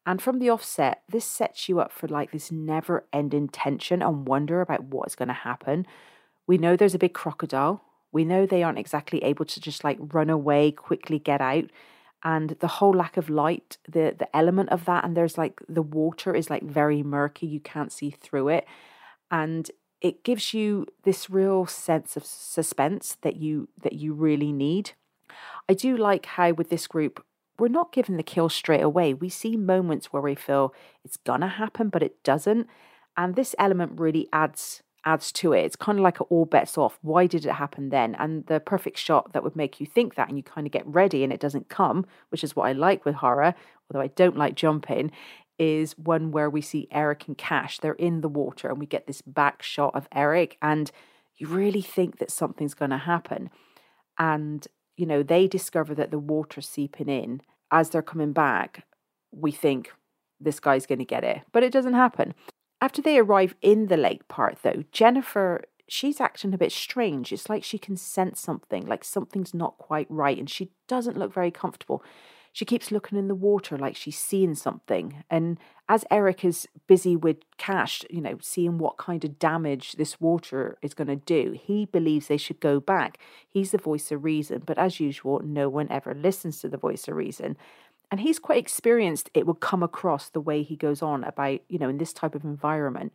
And 0.04 0.21
from 0.21 0.38
the 0.38 0.50
offset, 0.50 1.02
this 1.09 1.25
sets 1.25 1.68
you 1.68 1.80
up 1.80 1.90
for 1.90 2.06
like 2.06 2.33
this 2.33 2.52
never 2.52 3.06
ending 3.12 3.49
tension 3.49 4.02
and 4.02 4.28
wonder 4.28 4.61
about 4.61 4.85
what 4.85 5.09
is 5.09 5.16
going 5.16 5.28
to 5.28 5.35
happen. 5.35 5.87
We 6.47 6.59
know 6.59 6.76
there's 6.76 6.95
a 6.95 6.99
big 6.99 7.14
crocodile. 7.14 7.83
We 8.12 8.25
know 8.25 8.47
they 8.47 8.62
aren't 8.62 8.78
exactly 8.78 9.23
able 9.25 9.47
to 9.47 9.61
just 9.61 9.85
like 9.85 9.99
run 10.00 10.30
away, 10.30 10.71
quickly 10.71 11.18
get 11.18 11.40
out 11.40 11.64
and 12.26 12.56
the 12.61 12.66
whole 12.66 12.92
lack 12.92 13.16
of 13.16 13.30
light 13.30 13.78
the 13.88 14.14
the 14.18 14.28
element 14.37 14.68
of 14.71 14.85
that 14.85 15.04
and 15.04 15.16
there's 15.16 15.38
like 15.38 15.61
the 15.68 15.80
water 15.83 16.35
is 16.35 16.50
like 16.50 16.62
very 16.62 17.02
murky 17.02 17.47
you 17.47 17.61
can't 17.61 17.92
see 17.92 18.11
through 18.11 18.49
it 18.49 18.66
and 19.30 19.71
it 20.02 20.25
gives 20.25 20.52
you 20.52 20.87
this 21.04 21.30
real 21.30 21.64
sense 21.64 22.16
of 22.16 22.25
suspense 22.25 23.16
that 23.23 23.37
you 23.37 23.68
that 23.80 23.95
you 23.95 24.12
really 24.12 24.52
need 24.52 24.90
i 25.68 25.73
do 25.73 25.97
like 25.97 26.26
how 26.26 26.52
with 26.52 26.68
this 26.68 26.87
group 26.87 27.25
we're 27.59 27.68
not 27.68 27.92
given 27.92 28.16
the 28.16 28.23
kill 28.23 28.49
straight 28.49 28.83
away. 28.83 29.14
We 29.14 29.28
see 29.28 29.56
moments 29.56 30.12
where 30.12 30.23
we 30.23 30.35
feel 30.35 30.75
it's 31.04 31.16
gonna 31.16 31.49
happen, 31.49 31.88
but 31.88 32.02
it 32.02 32.23
doesn't. 32.23 32.66
And 33.16 33.35
this 33.35 33.54
element 33.59 33.99
really 33.99 34.28
adds 34.33 34.83
adds 35.06 35.32
to 35.32 35.52
it. 35.52 35.64
It's 35.64 35.76
kind 35.76 35.98
of 35.98 36.02
like 36.02 36.18
all 36.30 36.44
bets 36.44 36.76
off. 36.76 36.98
Why 37.00 37.26
did 37.26 37.46
it 37.46 37.52
happen 37.52 37.88
then? 37.88 38.14
And 38.16 38.44
the 38.46 38.60
perfect 38.60 38.98
shot 38.98 39.32
that 39.32 39.42
would 39.44 39.56
make 39.56 39.80
you 39.80 39.86
think 39.86 40.16
that 40.16 40.28
and 40.28 40.36
you 40.36 40.42
kind 40.42 40.66
of 40.66 40.72
get 40.72 40.86
ready 40.86 41.25
and 41.25 41.32
it 41.32 41.40
doesn't 41.40 41.68
come, 41.68 42.04
which 42.30 42.44
is 42.44 42.54
what 42.54 42.66
I 42.66 42.72
like 42.72 43.04
with 43.04 43.14
horror, 43.14 43.54
although 43.88 44.02
I 44.02 44.08
don't 44.08 44.36
like 44.36 44.56
jumping, 44.56 45.12
is 45.58 45.96
one 45.96 46.32
where 46.32 46.50
we 46.50 46.60
see 46.60 46.88
Eric 46.90 47.28
and 47.28 47.38
Cash. 47.38 47.78
They're 47.78 47.92
in 47.92 48.20
the 48.20 48.28
water 48.28 48.68
and 48.68 48.78
we 48.78 48.86
get 48.86 49.06
this 49.06 49.22
back 49.22 49.62
shot 49.62 49.94
of 49.94 50.08
Eric 50.12 50.58
and 50.60 50.90
you 51.36 51.46
really 51.46 51.82
think 51.82 52.18
that 52.18 52.30
something's 52.30 52.75
going 52.75 52.90
to 52.90 52.98
happen. 52.98 53.50
And, 54.18 54.66
you 54.96 55.06
know, 55.06 55.22
they 55.22 55.46
discover 55.46 55.94
that 55.94 56.10
the 56.10 56.18
water's 56.18 56.68
seeping 56.68 57.08
in. 57.08 57.42
As 57.70 57.90
they're 57.90 58.02
coming 58.02 58.32
back, 58.32 58.84
we 59.32 59.50
think 59.52 59.92
this 60.40 60.60
guy's 60.60 60.86
going 60.86 60.98
to 60.98 61.04
get 61.04 61.25
it, 61.25 61.42
but 61.52 61.62
it 61.62 61.72
doesn't 61.72 61.94
happen. 61.94 62.34
After 62.80 63.00
they 63.00 63.18
arrive 63.18 63.54
in 63.62 63.87
the 63.87 63.97
lake 63.97 64.28
part, 64.28 64.59
though, 64.62 64.85
Jennifer, 64.92 65.64
she's 65.88 66.21
acting 66.21 66.52
a 66.52 66.59
bit 66.59 66.73
strange. 66.73 67.33
It's 67.33 67.49
like 67.49 67.64
she 67.64 67.78
can 67.78 67.97
sense 67.97 68.40
something, 68.40 68.87
like 68.87 69.04
something's 69.04 69.54
not 69.54 69.78
quite 69.78 70.06
right, 70.11 70.38
and 70.38 70.50
she 70.50 70.71
doesn't 70.87 71.16
look 71.16 71.33
very 71.33 71.50
comfortable. 71.50 72.02
She 72.52 72.64
keeps 72.64 72.90
looking 72.90 73.18
in 73.18 73.28
the 73.28 73.35
water 73.35 73.76
like 73.76 73.97
she's 73.97 74.18
seeing 74.18 74.54
something. 74.54 75.23
And 75.28 75.59
as 75.90 76.06
Eric 76.11 76.42
is 76.42 76.66
busy 76.87 77.14
with 77.14 77.37
Cash, 77.59 78.02
you 78.09 78.23
know, 78.23 78.38
seeing 78.40 78.78
what 78.78 78.97
kind 78.97 79.23
of 79.26 79.38
damage 79.38 79.92
this 79.92 80.18
water 80.23 80.78
is 80.80 80.95
going 80.95 81.09
to 81.09 81.16
do, 81.16 81.52
he 81.52 81.85
believes 81.85 82.28
they 82.28 82.38
should 82.38 82.61
go 82.61 82.80
back. 82.80 83.18
He's 83.47 83.73
the 83.73 83.78
voice 83.78 84.11
of 84.11 84.25
reason, 84.25 84.62
but 84.64 84.78
as 84.78 85.00
usual, 85.00 85.42
no 85.45 85.68
one 85.68 85.88
ever 85.90 86.14
listens 86.14 86.61
to 86.61 86.68
the 86.71 86.78
voice 86.78 87.06
of 87.09 87.16
reason. 87.16 87.59
And 88.10 88.20
he's 88.20 88.38
quite 88.38 88.58
experienced, 88.58 89.30
it 89.34 89.46
will 89.46 89.54
come 89.54 89.82
across 89.82 90.28
the 90.28 90.40
way 90.40 90.62
he 90.62 90.76
goes 90.76 91.02
on 91.02 91.25
about, 91.25 91.60
you 91.68 91.78
know, 91.78 91.88
in 91.88 91.98
this 91.98 92.12
type 92.12 92.34
of 92.34 92.44
environment 92.44 93.12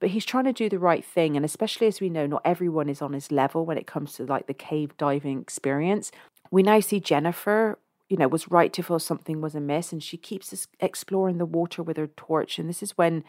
but 0.00 0.10
he's 0.10 0.24
trying 0.24 0.44
to 0.44 0.52
do 0.52 0.68
the 0.68 0.78
right 0.78 1.04
thing 1.04 1.34
and 1.34 1.46
especially 1.46 1.86
as 1.86 2.00
we 2.00 2.10
know 2.10 2.26
not 2.26 2.42
everyone 2.44 2.90
is 2.90 3.00
on 3.00 3.14
his 3.14 3.32
level 3.32 3.64
when 3.64 3.78
it 3.78 3.86
comes 3.86 4.12
to 4.12 4.26
like 4.26 4.48
the 4.48 4.52
cave 4.52 4.94
diving 4.98 5.40
experience 5.40 6.10
we 6.50 6.62
now 6.62 6.78
see 6.80 7.00
jennifer 7.00 7.78
you 8.08 8.16
know, 8.16 8.28
was 8.28 8.50
right 8.50 8.72
to 8.72 8.82
feel 8.82 8.98
something 8.98 9.40
was 9.40 9.54
amiss. 9.54 9.92
And 9.92 10.02
she 10.02 10.16
keeps 10.16 10.68
exploring 10.80 11.38
the 11.38 11.46
water 11.46 11.82
with 11.82 11.96
her 11.96 12.06
torch. 12.06 12.58
And 12.58 12.68
this 12.68 12.82
is 12.82 12.96
when 12.96 13.24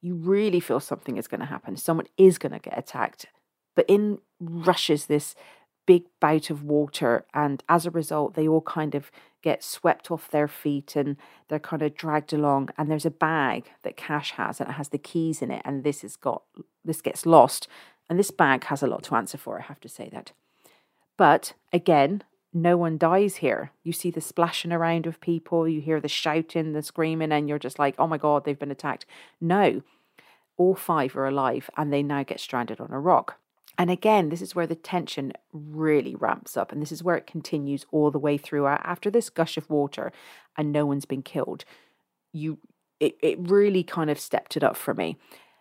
you 0.00 0.14
really 0.14 0.60
feel 0.60 0.80
something 0.80 1.16
is 1.16 1.28
going 1.28 1.40
to 1.40 1.46
happen. 1.46 1.76
Someone 1.76 2.06
is 2.16 2.38
going 2.38 2.52
to 2.52 2.58
get 2.58 2.78
attacked. 2.78 3.26
But 3.74 3.86
in 3.88 4.18
rushes 4.40 5.06
this 5.06 5.34
big 5.88 6.04
bout 6.20 6.50
of 6.50 6.62
water. 6.62 7.24
And 7.32 7.64
as 7.66 7.86
a 7.86 7.90
result, 7.90 8.34
they 8.34 8.46
all 8.46 8.60
kind 8.60 8.94
of 8.94 9.10
get 9.40 9.64
swept 9.64 10.10
off 10.10 10.30
their 10.30 10.46
feet 10.46 10.94
and 10.94 11.16
they're 11.48 11.58
kind 11.58 11.80
of 11.80 11.96
dragged 11.96 12.34
along. 12.34 12.68
And 12.76 12.90
there's 12.90 13.06
a 13.06 13.10
bag 13.10 13.70
that 13.84 13.96
Cash 13.96 14.32
has 14.32 14.60
and 14.60 14.68
it 14.68 14.74
has 14.74 14.90
the 14.90 14.98
keys 14.98 15.40
in 15.40 15.50
it. 15.50 15.62
And 15.64 15.84
this 15.84 16.02
has 16.02 16.14
got 16.14 16.42
this 16.84 17.00
gets 17.00 17.24
lost. 17.24 17.68
And 18.10 18.18
this 18.18 18.30
bag 18.30 18.64
has 18.64 18.82
a 18.82 18.86
lot 18.86 19.02
to 19.04 19.14
answer 19.14 19.38
for, 19.38 19.58
I 19.58 19.62
have 19.62 19.80
to 19.80 19.88
say 19.88 20.10
that. 20.12 20.32
But 21.16 21.54
again, 21.72 22.22
no 22.52 22.76
one 22.76 22.98
dies 22.98 23.36
here. 23.36 23.72
You 23.82 23.94
see 23.94 24.10
the 24.10 24.20
splashing 24.20 24.72
around 24.72 25.06
of 25.06 25.22
people, 25.22 25.66
you 25.66 25.80
hear 25.80 26.00
the 26.00 26.08
shouting, 26.08 26.72
the 26.72 26.82
screaming, 26.82 27.32
and 27.32 27.48
you're 27.48 27.58
just 27.58 27.78
like, 27.78 27.94
oh 27.98 28.06
my 28.06 28.18
God, 28.18 28.44
they've 28.44 28.58
been 28.58 28.70
attacked. 28.70 29.06
No, 29.40 29.82
all 30.58 30.74
five 30.74 31.16
are 31.16 31.26
alive 31.26 31.70
and 31.78 31.90
they 31.90 32.02
now 32.02 32.24
get 32.24 32.40
stranded 32.40 32.78
on 32.78 32.90
a 32.90 33.00
rock. 33.00 33.38
And 33.76 33.90
again, 33.90 34.28
this 34.28 34.42
is 34.42 34.54
where 34.54 34.66
the 34.66 34.74
tension 34.74 35.32
really 35.52 36.14
ramps 36.14 36.56
up, 36.56 36.72
and 36.72 36.80
this 36.80 36.92
is 36.92 37.02
where 37.02 37.16
it 37.16 37.26
continues 37.26 37.84
all 37.90 38.10
the 38.10 38.18
way 38.18 38.36
through. 38.36 38.66
After 38.66 39.10
this 39.10 39.30
gush 39.30 39.56
of 39.56 39.68
water, 39.68 40.12
and 40.56 40.72
no 40.72 40.86
one's 40.86 41.04
been 41.04 41.22
killed, 41.22 41.64
you 42.32 42.58
it, 43.00 43.16
it 43.22 43.38
really 43.38 43.84
kind 43.84 44.10
of 44.10 44.18
stepped 44.18 44.56
it 44.56 44.64
up 44.64 44.76
for 44.76 44.92
me. 44.94 45.16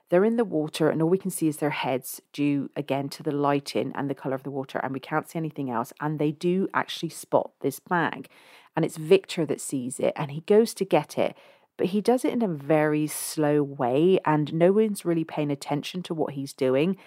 They're 0.09 0.25
in 0.25 0.37
the 0.37 0.45
water, 0.45 0.89
and 0.89 1.01
all 1.01 1.09
we 1.09 1.17
can 1.17 1.31
see 1.31 1.47
is 1.47 1.57
their 1.57 1.69
heads 1.69 2.21
due 2.31 2.71
again 2.75 3.09
to 3.09 3.23
the 3.23 3.31
lighting 3.31 3.91
and 3.93 4.09
the 4.09 4.15
color 4.15 4.35
of 4.35 4.43
the 4.43 4.51
water, 4.51 4.79
and 4.79 4.93
we 4.93 4.99
can't 4.99 5.29
see 5.29 5.37
anything 5.37 5.69
else. 5.69 5.91
And 5.99 6.17
they 6.17 6.31
do 6.31 6.69
actually 6.73 7.09
spot 7.09 7.51
this 7.61 7.79
bag, 7.79 8.29
and 8.75 8.85
it's 8.85 8.97
Victor 8.97 9.45
that 9.45 9.61
sees 9.61 9.99
it, 9.99 10.13
and 10.15 10.31
he 10.31 10.41
goes 10.41 10.73
to 10.75 10.85
get 10.85 11.17
it, 11.17 11.35
but 11.75 11.87
he 11.87 12.01
does 12.01 12.23
it 12.25 12.33
in 12.33 12.41
a 12.41 12.47
very 12.47 13.05
slow 13.05 13.61
way, 13.61 14.17
and 14.25 14.53
no 14.53 14.71
one's 14.71 15.05
really 15.05 15.25
paying 15.25 15.51
attention 15.51 16.01
to 16.03 16.13
what 16.13 16.33
he's 16.33 16.53
doing. 16.53 16.97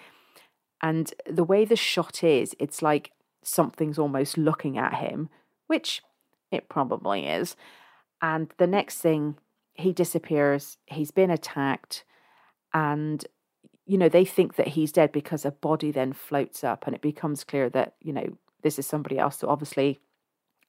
And 0.81 1.13
the 1.29 1.43
way 1.43 1.65
the 1.65 1.75
shot 1.75 2.23
is, 2.23 2.55
it's 2.59 2.81
like 2.81 3.11
something's 3.43 3.99
almost 3.99 4.37
looking 4.37 4.77
at 4.77 4.95
him, 4.95 5.29
which 5.67 6.01
it 6.51 6.69
probably 6.69 7.27
is. 7.27 7.55
And 8.21 8.51
the 8.57 8.67
next 8.67 8.97
thing, 8.99 9.37
he 9.73 9.93
disappears, 9.93 10.77
he's 10.87 11.11
been 11.11 11.29
attacked 11.29 12.03
and 12.73 13.25
you 13.85 13.97
know 13.97 14.09
they 14.09 14.25
think 14.25 14.55
that 14.55 14.69
he's 14.69 14.91
dead 14.91 15.11
because 15.11 15.45
a 15.45 15.51
body 15.51 15.91
then 15.91 16.13
floats 16.13 16.63
up 16.63 16.85
and 16.85 16.95
it 16.95 17.01
becomes 17.01 17.43
clear 17.43 17.69
that 17.69 17.95
you 18.01 18.13
know 18.13 18.37
this 18.61 18.79
is 18.79 18.85
somebody 18.85 19.17
else 19.17 19.39
so 19.39 19.49
obviously 19.49 19.99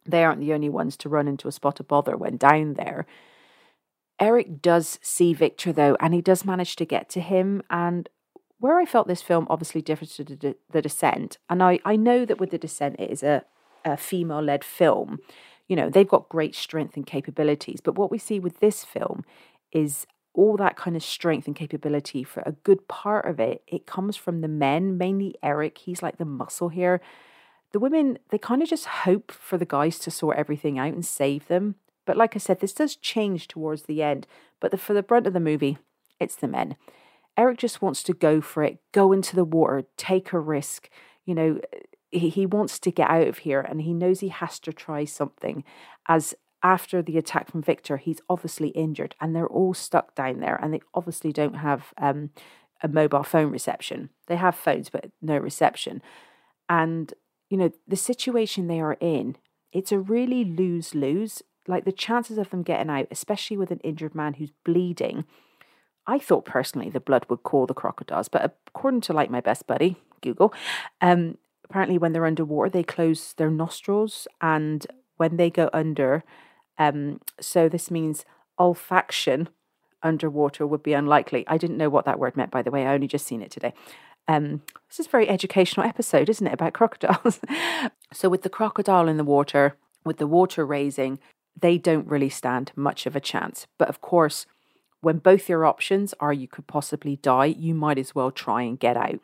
they 0.05 0.25
aren't 0.25 0.41
the 0.41 0.53
only 0.53 0.69
ones 0.69 0.97
to 0.97 1.09
run 1.09 1.29
into 1.29 1.49
a 1.49 1.53
spot 1.53 1.79
of 1.79 1.89
bother 1.89 2.17
when 2.17 2.37
down 2.37 2.75
there 2.75 3.07
eric 4.19 4.61
does 4.61 4.99
see 5.03 5.33
victor 5.33 5.73
though 5.73 5.97
and 6.01 6.15
he 6.15 6.21
does 6.21 6.45
manage 6.45 6.77
to 6.77 6.85
get 6.85 7.09
to 7.09 7.21
him 7.21 7.63
and 7.71 8.09
where 8.63 8.79
i 8.79 8.85
felt 8.85 9.09
this 9.09 9.23
film 9.23 9.47
obviously 9.51 9.83
differs 9.83 10.15
to 10.15 10.25
the, 10.25 10.57
the 10.71 10.83
descent 10.83 11.39
and 11.51 11.63
i 11.63 11.79
i 11.85 11.97
know 11.97 12.25
that 12.25 12.41
with 12.41 12.51
the 12.51 12.59
descent 12.59 12.97
it 12.99 13.11
is 13.11 13.23
a, 13.23 13.45
a 13.85 13.97
female 13.97 14.43
led 14.43 14.65
film 14.65 15.19
you 15.69 15.77
know 15.77 15.91
they've 15.91 16.09
got 16.09 16.29
great 16.29 16.55
strength 16.55 16.97
and 16.97 17.07
capabilities 17.07 17.81
but 17.81 17.97
what 17.97 18.11
we 18.11 18.19
see 18.19 18.39
with 18.39 18.61
this 18.61 18.85
film 18.85 19.25
is 19.73 20.07
all 20.35 20.57
that 20.57 20.77
kind 20.77 20.97
of 20.97 21.03
strength 21.03 21.47
and 21.47 21.57
capability 21.57 22.25
for 22.25 22.43
a 22.47 22.53
good 22.53 22.89
part 22.89 23.27
of 23.27 23.39
it, 23.39 23.63
it 23.67 23.87
comes 23.87 24.17
from 24.17 24.41
the 24.41 24.49
men, 24.49 24.97
mainly 24.97 25.35
Eric. 25.43 25.79
He's 25.79 26.03
like 26.03 26.19
the 26.19 26.25
muscle 26.25 26.71
here. 26.71 27.01
The 27.73 27.81
women, 27.81 28.19
they 28.31 28.39
kind 28.39 28.63
of 28.63 28.69
just 28.69 28.87
hope 28.87 29.31
for 29.31 29.59
the 29.59 29.67
guys 29.67 29.99
to 30.01 30.11
sort 30.11 30.37
everything 30.37 30.79
out 30.79 30.93
and 30.93 31.05
save 31.05 31.49
them. 31.49 31.77
But 32.07 32.17
like 32.17 32.35
I 32.35 32.39
said, 32.39 32.61
this 32.61 32.73
does 32.73 32.97
change 32.97 33.49
towards 33.49 33.83
the 33.83 34.03
end. 34.03 34.27
But 34.61 34.71
the, 34.71 34.79
for 34.79 34.95
the 34.95 35.03
brunt 35.03 35.27
of 35.27 35.33
the 35.33 35.41
movie, 35.41 35.79
it's 36.19 36.37
the 36.37 36.49
men. 36.49 36.77
Eric 37.37 37.59
just 37.59 37.81
wants 37.81 38.03
to 38.05 38.13
go 38.13 38.41
for 38.41 38.63
it, 38.63 38.79
go 38.93 39.13
into 39.13 39.37
the 39.37 39.45
water, 39.45 39.85
take 39.97 40.33
a 40.33 40.39
risk. 40.39 40.91
You 41.25 41.35
know, 41.35 41.61
he, 42.11 42.29
he 42.29 42.47
wants 42.47 42.79
to 42.81 42.91
get 42.91 43.11
out 43.11 43.27
of 43.29 43.39
here 43.39 43.61
and 43.61 43.83
he 43.83 43.95
knows 43.95 44.21
he 44.21 44.29
has 44.29 44.59
to 44.61 44.73
try 44.73 45.05
something 45.05 45.65
as 46.09 46.35
after 46.63 47.03
the 47.03 47.19
attack 47.19 47.51
from 47.51 47.63
Victor, 47.63 47.97
he's 47.97 48.21
obviously 48.29 48.69
injured 48.69 49.17
and 49.21 49.35
they're 49.35 49.49
all 49.49 49.75
stuck 49.75 50.15
down 50.15 50.41
there 50.41 50.59
and 50.63 50.73
they 50.73 50.81
obviously 50.95 51.33
don't 51.33 51.57
have 51.57 51.93
um, 51.99 52.31
a 52.83 52.89
mobile 52.89 53.25
phone 53.25 53.51
reception. 53.51 54.11
They 54.29 54.37
have 54.37 54.55
phones, 54.55 54.89
but 54.89 55.11
no 55.21 55.37
reception. 55.39 56.03
And, 56.69 57.13
you 57.51 57.57
know, 57.57 57.73
the 57.89 57.97
situation 57.97 58.67
they 58.67 58.81
are 58.81 58.97
in, 59.01 59.37
it's 59.73 59.93
a 59.93 59.99
really 59.99 60.45
lose 60.45 60.95
lose. 60.95 61.43
Like 61.67 61.85
the 61.85 61.93
chances 61.93 62.39
of 62.39 62.51
them 62.51 62.63
getting 62.63 62.91
out, 62.91 63.09
especially 63.11 63.57
with 63.57 63.71
an 63.71 63.81
injured 63.81 64.15
man 64.15 64.35
who's 64.35 64.53
bleeding, 64.65 65.25
I 66.07 66.19
thought 66.19 66.45
personally 66.45 66.91
the 66.91 67.01
blood 67.01 67.27
would 67.29 67.43
call 67.43 67.67
the 67.67 67.75
crocodiles, 67.75 68.29
but 68.29 68.57
according 68.69 69.03
to 69.03 69.13
like 69.13 69.31
my 69.31 69.41
best 69.41 69.67
buddy, 69.67 69.97
Google, 70.21 70.53
um, 71.01 71.39
apparently 71.65 71.99
when 71.99 72.13
they're 72.13 72.27
underwater, 72.27 72.71
they 72.71 72.83
close 72.83 73.35
their 73.35 73.51
nostrils 73.51 74.27
and 74.41 74.87
when 75.17 75.37
they 75.37 75.51
go 75.51 75.71
under, 75.73 76.25
um, 76.79 77.21
so 77.41 77.69
this 77.69 77.91
means 77.91 78.25
olfaction 78.59 79.49
underwater 80.03 80.67
would 80.67 80.83
be 80.83 80.95
unlikely. 80.95 81.45
I 81.47 81.59
didn't 81.59 81.77
know 81.77 81.89
what 81.89 82.05
that 82.07 82.19
word 82.19 82.37
meant, 82.37 82.51
by 82.51 82.63
the 82.63 82.71
way. 82.71 82.87
I 82.87 82.95
only 82.95 83.07
just 83.07 83.27
seen 83.27 83.43
it 83.43 83.51
today. 83.51 83.73
Um, 84.29 84.63
this 84.89 85.01
is 85.01 85.07
a 85.07 85.11
very 85.11 85.29
educational 85.29 85.87
episode, 85.87 86.29
isn't 86.29 86.47
it, 86.47 86.53
about 86.53 86.73
crocodiles? 86.75 87.41
so 88.13 88.29
with 88.29 88.43
the 88.43 88.51
crocodile 88.51 89.09
in 89.09 89.17
the 89.17 89.25
water, 89.25 89.77
with 90.05 90.19
the 90.19 90.27
water 90.27 90.67
raising, 90.67 91.19
they 91.59 91.79
don't 91.79 92.07
really 92.07 92.29
stand 92.29 92.73
much 92.75 93.07
of 93.07 93.15
a 93.15 93.21
chance. 93.21 93.67
But 93.79 93.89
of 93.89 94.01
course, 94.01 94.47
when 95.03 95.19
both 95.19 95.49
your 95.49 95.67
options 95.67 96.15
are 96.21 96.33
you 96.33 96.49
could 96.49 96.67
possibly 96.67 97.17
die, 97.17 97.47
you 97.47 97.75
might 97.75 97.99
as 97.99 98.15
well 98.15 98.31
try 98.31 98.63
and 98.63 98.81
get 98.81 98.97
out. 98.97 99.21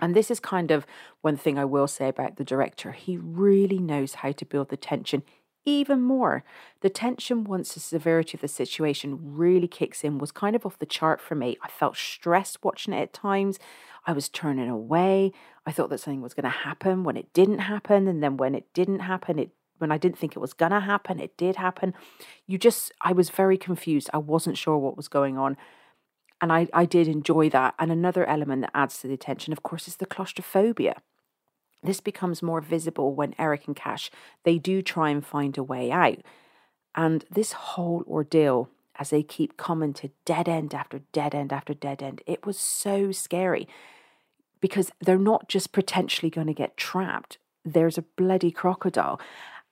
And 0.00 0.14
this 0.14 0.30
is 0.30 0.40
kind 0.40 0.70
of 0.70 0.86
one 1.20 1.36
thing 1.36 1.58
I 1.58 1.64
will 1.64 1.88
say 1.88 2.08
about 2.08 2.36
the 2.36 2.44
director. 2.44 2.92
He 2.92 3.16
really 3.16 3.78
knows 3.78 4.14
how 4.14 4.32
to 4.32 4.44
build 4.44 4.68
the 4.68 4.76
tension 4.76 5.22
even 5.64 6.00
more. 6.00 6.44
The 6.80 6.90
tension 6.90 7.42
once 7.42 7.74
the 7.74 7.80
severity 7.80 8.36
of 8.36 8.40
the 8.40 8.48
situation 8.48 9.18
really 9.20 9.66
kicks 9.66 10.04
in 10.04 10.18
was 10.18 10.30
kind 10.30 10.54
of 10.54 10.64
off 10.64 10.78
the 10.78 10.86
chart 10.86 11.20
for 11.20 11.34
me. 11.34 11.58
I 11.62 11.68
felt 11.68 11.96
stressed 11.96 12.62
watching 12.62 12.94
it 12.94 13.00
at 13.00 13.12
times. 13.12 13.58
I 14.06 14.12
was 14.12 14.28
turning 14.28 14.70
away. 14.70 15.32
I 15.66 15.72
thought 15.72 15.90
that 15.90 15.98
something 15.98 16.22
was 16.22 16.34
going 16.34 16.44
to 16.44 16.50
happen 16.50 17.02
when 17.02 17.16
it 17.16 17.32
didn't 17.32 17.58
happen. 17.58 18.06
And 18.06 18.22
then 18.22 18.36
when 18.36 18.54
it 18.54 18.72
didn't 18.72 19.00
happen, 19.00 19.40
it 19.40 19.50
when 19.78 19.92
I 19.92 19.98
didn't 19.98 20.18
think 20.18 20.36
it 20.36 20.40
was 20.40 20.52
going 20.52 20.72
to 20.72 20.80
happen, 20.80 21.20
it 21.20 21.36
did 21.36 21.56
happen. 21.56 21.94
You 22.46 22.58
just, 22.58 22.92
I 23.00 23.12
was 23.12 23.30
very 23.30 23.56
confused. 23.56 24.10
I 24.12 24.18
wasn't 24.18 24.58
sure 24.58 24.78
what 24.78 24.96
was 24.96 25.08
going 25.08 25.38
on. 25.38 25.56
And 26.40 26.52
I, 26.52 26.68
I 26.72 26.84
did 26.84 27.08
enjoy 27.08 27.48
that. 27.50 27.74
And 27.78 27.90
another 27.90 28.26
element 28.26 28.62
that 28.62 28.70
adds 28.74 29.00
to 29.00 29.08
the 29.08 29.16
tension, 29.16 29.52
of 29.52 29.62
course, 29.62 29.88
is 29.88 29.96
the 29.96 30.06
claustrophobia. 30.06 31.00
This 31.82 32.00
becomes 32.00 32.42
more 32.42 32.60
visible 32.60 33.14
when 33.14 33.34
Eric 33.38 33.66
and 33.66 33.76
Cash 33.76 34.10
they 34.44 34.58
do 34.58 34.82
try 34.82 35.10
and 35.10 35.24
find 35.24 35.56
a 35.56 35.62
way 35.62 35.90
out. 35.90 36.18
And 36.94 37.24
this 37.30 37.52
whole 37.52 38.04
ordeal, 38.06 38.70
as 38.98 39.10
they 39.10 39.22
keep 39.22 39.56
coming 39.56 39.92
to 39.94 40.10
dead 40.24 40.48
end 40.48 40.74
after 40.74 41.00
dead 41.12 41.34
end 41.34 41.52
after 41.52 41.74
dead 41.74 42.02
end, 42.02 42.22
it 42.26 42.46
was 42.46 42.58
so 42.58 43.12
scary 43.12 43.68
because 44.60 44.90
they're 45.00 45.18
not 45.18 45.48
just 45.48 45.72
potentially 45.72 46.30
going 46.30 46.46
to 46.46 46.54
get 46.54 46.76
trapped, 46.76 47.38
there's 47.64 47.98
a 47.98 48.02
bloody 48.02 48.50
crocodile. 48.50 49.20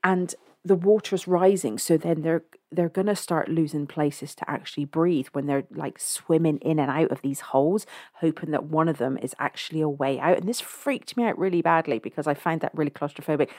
And 0.04 0.34
the 0.64 0.76
water's 0.76 1.28
rising, 1.28 1.78
so 1.78 1.96
then 1.96 2.22
they're 2.22 2.44
they're 2.72 2.88
gonna 2.88 3.16
start 3.16 3.48
losing 3.48 3.86
places 3.86 4.34
to 4.36 4.50
actually 4.50 4.84
breathe 4.86 5.28
when 5.32 5.46
they're 5.46 5.64
like 5.70 5.98
swimming 5.98 6.58
in 6.58 6.78
and 6.78 6.90
out 6.90 7.10
of 7.12 7.22
these 7.22 7.40
holes, 7.40 7.86
hoping 8.14 8.50
that 8.52 8.64
one 8.64 8.88
of 8.88 8.98
them 8.98 9.18
is 9.18 9.34
actually 9.38 9.80
a 9.80 9.88
way 9.88 10.18
out. 10.20 10.38
And 10.38 10.48
this 10.48 10.60
freaked 10.60 11.16
me 11.16 11.24
out 11.24 11.38
really 11.38 11.62
badly 11.62 11.98
because 11.98 12.26
I 12.26 12.34
find 12.34 12.60
that 12.62 12.74
really 12.74 12.90
claustrophobic, 12.90 13.50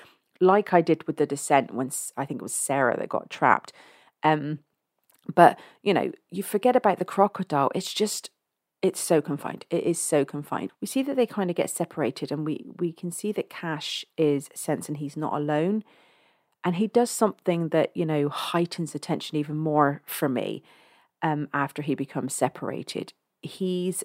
like 0.42 0.74
I 0.74 0.82
did 0.82 1.06
with 1.08 1.18
the 1.18 1.26
descent 1.28 1.74
when 1.74 1.92
I 2.18 2.26
think 2.26 2.42
it 2.42 2.44
was 2.44 2.54
Sarah 2.54 2.98
that 2.98 3.10
got 3.10 3.30
trapped. 3.30 3.72
Um, 4.24 4.60
but 5.34 5.60
you 5.84 5.94
know, 5.94 6.12
you 6.32 6.44
forget 6.44 6.76
about 6.76 7.00
the 7.00 7.06
crocodile. 7.06 7.72
It's 7.76 7.94
just 7.94 8.30
it's 8.82 9.00
so 9.00 9.22
confined. 9.22 9.66
It 9.72 9.84
is 9.84 10.00
so 10.00 10.26
confined. 10.26 10.72
We 10.82 10.88
see 10.88 11.02
that 11.04 11.16
they 11.16 11.26
kind 11.26 11.50
of 11.50 11.56
get 11.56 11.70
separated, 11.72 12.32
and 12.32 12.46
we 12.46 12.66
we 12.80 12.92
can 12.94 13.12
see 13.12 13.32
that 13.34 13.50
Cash 13.50 14.06
is 14.18 14.50
sensing 14.56 14.96
he's 14.96 15.18
not 15.18 15.34
alone 15.34 15.84
and 16.66 16.78
he 16.78 16.88
does 16.88 17.12
something 17.12 17.70
that 17.70 17.96
you 17.96 18.06
know 18.06 18.28
heightens 18.28 18.92
the 18.92 19.00
tension 19.00 19.38
even 19.38 19.56
more 19.56 20.02
for 20.06 20.28
me 20.28 20.64
um, 21.22 21.48
after 21.54 21.84
he 21.84 21.96
becomes 21.96 22.34
separated. 22.34 23.14
He's 23.42 24.04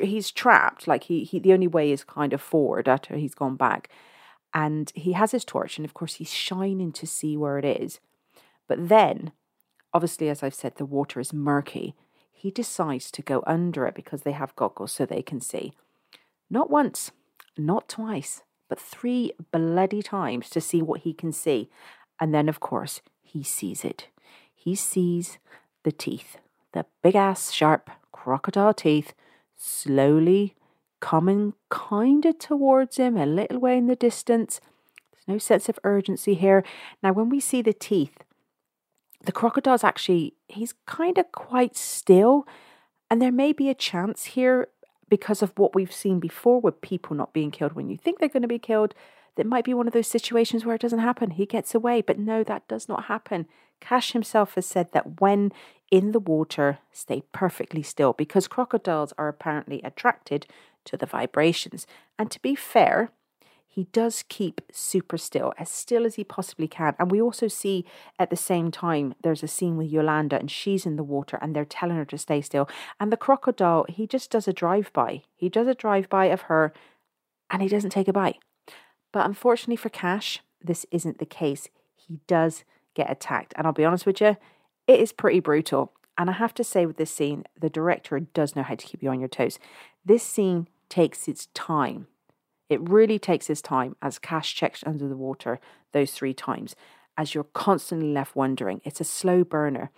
he's 0.00 0.30
trapped 0.30 0.86
like 0.86 1.04
he, 1.04 1.24
he 1.24 1.40
the 1.40 1.52
only 1.52 1.66
way 1.66 1.90
is 1.90 2.04
kind 2.04 2.32
of 2.32 2.40
forward 2.40 2.88
after 2.88 3.16
he's 3.16 3.34
gone 3.34 3.56
back. 3.56 3.88
And 4.52 4.90
he 4.94 5.12
has 5.12 5.32
his 5.32 5.44
torch 5.44 5.78
and 5.78 5.84
of 5.84 5.94
course 5.94 6.14
he's 6.14 6.32
shining 6.32 6.92
to 6.92 7.06
see 7.06 7.36
where 7.36 7.58
it 7.58 7.64
is. 7.64 8.00
But 8.68 8.88
then 8.88 9.32
obviously 9.92 10.28
as 10.28 10.42
i've 10.44 10.54
said 10.54 10.76
the 10.76 10.84
water 10.84 11.18
is 11.18 11.32
murky. 11.32 11.94
He 12.32 12.50
decides 12.50 13.10
to 13.10 13.22
go 13.22 13.42
under 13.46 13.86
it 13.86 13.94
because 13.94 14.22
they 14.22 14.32
have 14.32 14.56
goggles 14.56 14.92
so 14.92 15.04
they 15.04 15.22
can 15.22 15.40
see. 15.40 15.72
Not 16.48 16.70
once 16.70 17.10
not 17.58 17.88
twice 17.88 18.42
but 18.70 18.80
three 18.80 19.32
bloody 19.50 20.00
times 20.00 20.48
to 20.48 20.60
see 20.60 20.80
what 20.80 21.00
he 21.00 21.12
can 21.12 21.32
see. 21.32 21.68
And 22.18 22.32
then, 22.32 22.48
of 22.48 22.60
course, 22.60 23.02
he 23.20 23.42
sees 23.42 23.84
it. 23.84 24.06
He 24.54 24.74
sees 24.74 25.38
the 25.82 25.92
teeth, 25.92 26.38
the 26.72 26.86
big 27.02 27.16
ass, 27.16 27.50
sharp 27.50 27.90
crocodile 28.12 28.72
teeth, 28.72 29.12
slowly 29.56 30.54
coming 31.00 31.54
kind 31.68 32.24
of 32.24 32.38
towards 32.38 32.96
him, 32.96 33.16
a 33.16 33.26
little 33.26 33.58
way 33.58 33.76
in 33.76 33.88
the 33.88 33.96
distance. 33.96 34.60
There's 35.12 35.28
no 35.28 35.38
sense 35.38 35.68
of 35.68 35.80
urgency 35.82 36.34
here. 36.34 36.62
Now, 37.02 37.12
when 37.12 37.28
we 37.28 37.40
see 37.40 37.62
the 37.62 37.72
teeth, 37.72 38.18
the 39.24 39.32
crocodile's 39.32 39.84
actually, 39.84 40.34
he's 40.48 40.74
kind 40.86 41.18
of 41.18 41.32
quite 41.32 41.76
still. 41.76 42.46
And 43.10 43.20
there 43.20 43.32
may 43.32 43.52
be 43.52 43.68
a 43.68 43.74
chance 43.74 44.26
here 44.26 44.68
because 45.10 45.42
of 45.42 45.52
what 45.58 45.74
we've 45.74 45.92
seen 45.92 46.18
before 46.20 46.60
with 46.60 46.80
people 46.80 47.14
not 47.14 47.34
being 47.34 47.50
killed 47.50 47.74
when 47.74 47.90
you 47.90 47.98
think 47.98 48.18
they're 48.18 48.28
going 48.28 48.40
to 48.42 48.48
be 48.48 48.58
killed. 48.58 48.94
That 49.36 49.46
might 49.46 49.64
be 49.64 49.74
one 49.74 49.86
of 49.86 49.92
those 49.92 50.08
situations 50.08 50.64
where 50.64 50.74
it 50.74 50.80
doesn't 50.80 50.98
happen. 50.98 51.30
He 51.30 51.46
gets 51.46 51.74
away, 51.74 52.00
but 52.00 52.18
no, 52.18 52.42
that 52.44 52.66
does 52.68 52.88
not 52.88 53.04
happen. 53.04 53.46
Cash 53.80 54.12
himself 54.12 54.54
has 54.54 54.66
said 54.66 54.92
that 54.92 55.20
when 55.20 55.52
in 55.90 56.12
the 56.12 56.20
water, 56.20 56.78
stay 56.92 57.22
perfectly 57.32 57.82
still 57.82 58.12
because 58.12 58.48
crocodiles 58.48 59.12
are 59.18 59.28
apparently 59.28 59.80
attracted 59.82 60.46
to 60.84 60.96
the 60.96 61.06
vibrations. 61.06 61.86
And 62.18 62.30
to 62.30 62.40
be 62.40 62.54
fair, 62.54 63.10
he 63.72 63.84
does 63.92 64.24
keep 64.28 64.60
super 64.72 65.16
still, 65.16 65.52
as 65.56 65.70
still 65.70 66.04
as 66.04 66.16
he 66.16 66.24
possibly 66.24 66.66
can. 66.66 66.96
And 66.98 67.08
we 67.08 67.22
also 67.22 67.46
see 67.46 67.84
at 68.18 68.28
the 68.28 68.36
same 68.36 68.72
time 68.72 69.14
there's 69.22 69.44
a 69.44 69.48
scene 69.48 69.76
with 69.76 69.92
Yolanda 69.92 70.36
and 70.40 70.50
she's 70.50 70.84
in 70.84 70.96
the 70.96 71.04
water 71.04 71.38
and 71.40 71.54
they're 71.54 71.64
telling 71.64 71.96
her 71.96 72.04
to 72.06 72.18
stay 72.18 72.40
still. 72.40 72.68
And 72.98 73.12
the 73.12 73.16
crocodile, 73.16 73.86
he 73.88 74.08
just 74.08 74.28
does 74.32 74.48
a 74.48 74.52
drive 74.52 74.92
by. 74.92 75.22
He 75.36 75.48
does 75.48 75.68
a 75.68 75.74
drive 75.74 76.08
by 76.08 76.26
of 76.26 76.42
her 76.42 76.72
and 77.48 77.62
he 77.62 77.68
doesn't 77.68 77.90
take 77.90 78.08
a 78.08 78.12
bite. 78.12 78.38
But 79.12 79.24
unfortunately 79.24 79.76
for 79.76 79.88
Cash, 79.88 80.40
this 80.60 80.84
isn't 80.90 81.18
the 81.18 81.26
case. 81.26 81.68
He 81.94 82.18
does 82.26 82.64
get 82.94 83.08
attacked. 83.08 83.54
And 83.56 83.68
I'll 83.68 83.72
be 83.72 83.84
honest 83.84 84.04
with 84.04 84.20
you, 84.20 84.36
it 84.88 84.98
is 84.98 85.12
pretty 85.12 85.38
brutal. 85.38 85.92
And 86.18 86.28
I 86.28 86.32
have 86.34 86.54
to 86.54 86.64
say, 86.64 86.86
with 86.86 86.96
this 86.96 87.14
scene, 87.14 87.44
the 87.58 87.70
director 87.70 88.18
does 88.18 88.56
know 88.56 88.64
how 88.64 88.74
to 88.74 88.86
keep 88.86 89.02
you 89.02 89.10
on 89.10 89.20
your 89.20 89.28
toes. 89.28 89.60
This 90.04 90.24
scene 90.24 90.68
takes 90.88 91.28
its 91.28 91.46
time 91.54 92.08
it 92.70 92.88
really 92.88 93.18
takes 93.18 93.48
his 93.48 93.60
time 93.60 93.96
as 94.00 94.18
Cash 94.18 94.54
checks 94.54 94.84
under 94.86 95.08
the 95.08 95.16
water 95.16 95.60
those 95.92 96.12
three 96.12 96.32
times, 96.32 96.76
as 97.18 97.34
you're 97.34 97.44
constantly 97.44 98.12
left 98.12 98.36
wondering. 98.36 98.80
It's 98.84 99.00
a 99.00 99.04
slow 99.04 99.44
burner. 99.44 99.90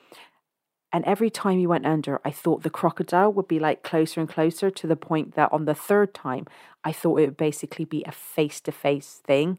And 0.93 1.05
every 1.05 1.31
time 1.31 1.59
he 1.59 1.67
went 1.67 1.87
under, 1.87 2.21
I 2.25 2.31
thought 2.31 2.63
the 2.63 2.71
crocodile 2.71 3.33
would 3.33 3.49
be 3.49 3.59
like 3.59 3.83
closer 3.83 4.21
and 4.21 4.29
closer 4.29 4.71
to 4.71 4.87
the 4.87 4.97
point 4.97 5.35
that 5.35 5.53
on 5.53 5.67
the 5.67 5.75
third 5.75 6.13
time, 6.15 6.47
I 6.83 6.93
thought 6.93 7.21
it 7.21 7.27
would 7.27 7.37
basically 7.37 7.85
be 7.85 8.03
a 8.07 8.13
face 8.13 8.61
to 8.63 8.73
face 8.73 9.21
thing. 9.25 9.59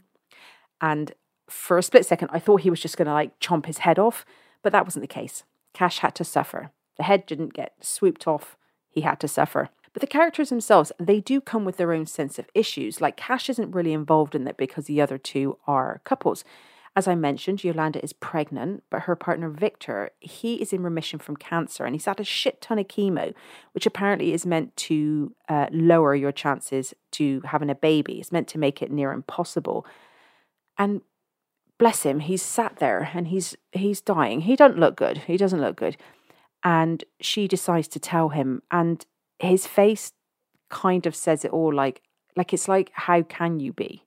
And 0.82 1.14
for 1.50 1.78
a 1.78 1.84
split 1.84 2.06
second, 2.06 2.30
I 2.32 2.40
thought 2.40 2.62
he 2.62 2.70
was 2.70 2.82
just 2.82 2.98
going 2.98 3.08
to 3.08 3.14
like 3.14 3.40
chomp 3.40 3.68
his 3.68 3.80
head 3.80 4.00
off, 4.00 4.26
but 4.64 4.72
that 4.72 4.86
wasn't 4.86 5.04
the 5.04 5.08
case. 5.08 5.44
Cash 5.74 6.00
had 6.00 6.16
to 6.16 6.24
suffer. 6.24 6.72
The 6.98 7.04
head 7.04 7.26
didn't 7.26 7.54
get 7.54 7.74
swooped 7.82 8.28
off, 8.28 8.58
he 8.90 9.02
had 9.02 9.20
to 9.22 9.28
suffer. 9.28 9.70
But 9.94 10.02
the 10.02 10.08
characters 10.08 10.50
themselves, 10.50 10.92
they 11.00 11.20
do 11.20 11.40
come 11.40 11.66
with 11.66 11.78
their 11.78 11.94
own 11.94 12.08
sense 12.08 12.40
of 12.40 12.50
issues. 12.54 13.00
Like 13.00 13.16
Cash 13.16 13.50
isn't 13.50 13.72
really 13.72 13.94
involved 13.94 14.36
in 14.36 14.48
it 14.48 14.58
because 14.58 14.86
the 14.86 15.02
other 15.02 15.18
two 15.18 15.58
are 15.68 16.02
couples. 16.04 16.44
As 16.96 17.08
I 17.08 17.16
mentioned, 17.16 17.64
Yolanda 17.64 18.04
is 18.04 18.14
pregnant, 18.14 18.84
but 18.92 19.04
her 19.04 19.16
partner 19.16 19.50
Victor, 19.50 20.12
he 20.20 20.56
is 20.56 20.74
in 20.74 20.84
remission 20.84 21.18
from 21.18 21.36
cancer 21.36 21.86
and 21.86 21.96
he's 21.96 22.06
had 22.06 22.20
a 22.20 22.24
shit 22.24 22.62
ton 22.62 22.78
of 22.78 22.88
chemo, 22.88 23.34
which 23.74 23.88
apparently 23.88 24.32
is 24.32 24.46
meant 24.46 24.76
to 24.78 25.34
uh, 25.50 25.68
lower 25.72 26.14
your 26.14 26.32
chances 26.32 26.94
to 27.12 27.42
having 27.46 27.72
a 27.72 27.76
baby. 27.76 28.20
It's 28.20 28.32
meant 28.32 28.48
to 28.50 28.60
make 28.60 28.82
it 28.84 28.92
near 28.92 29.12
impossible. 29.12 29.88
And 30.78 31.02
bless 31.80 32.04
him, 32.04 32.20
he's 32.20 32.44
sat 32.44 32.78
there 32.78 33.10
and 33.14 33.28
he's 33.28 33.56
he's 33.72 34.00
dying. 34.00 34.42
He 34.42 34.56
doesn't 34.56 34.80
look 34.80 34.96
good. 34.96 35.18
He 35.18 35.36
doesn't 35.36 35.62
look 35.62 35.76
good. 35.76 35.98
And 36.64 37.04
she 37.20 37.48
decides 37.48 37.88
to 37.90 38.00
tell 38.00 38.30
him, 38.30 38.62
and 38.72 39.06
his 39.44 39.68
face 39.68 40.12
kind 40.70 41.06
of 41.06 41.16
says 41.16 41.46
it 41.46 41.52
all 41.52 41.74
like 41.74 42.02
like 42.36 42.54
it's 42.54 42.68
like 42.68 42.92
how 42.94 43.22
can 43.22 43.60
you 43.60 43.74
be? 43.74 44.04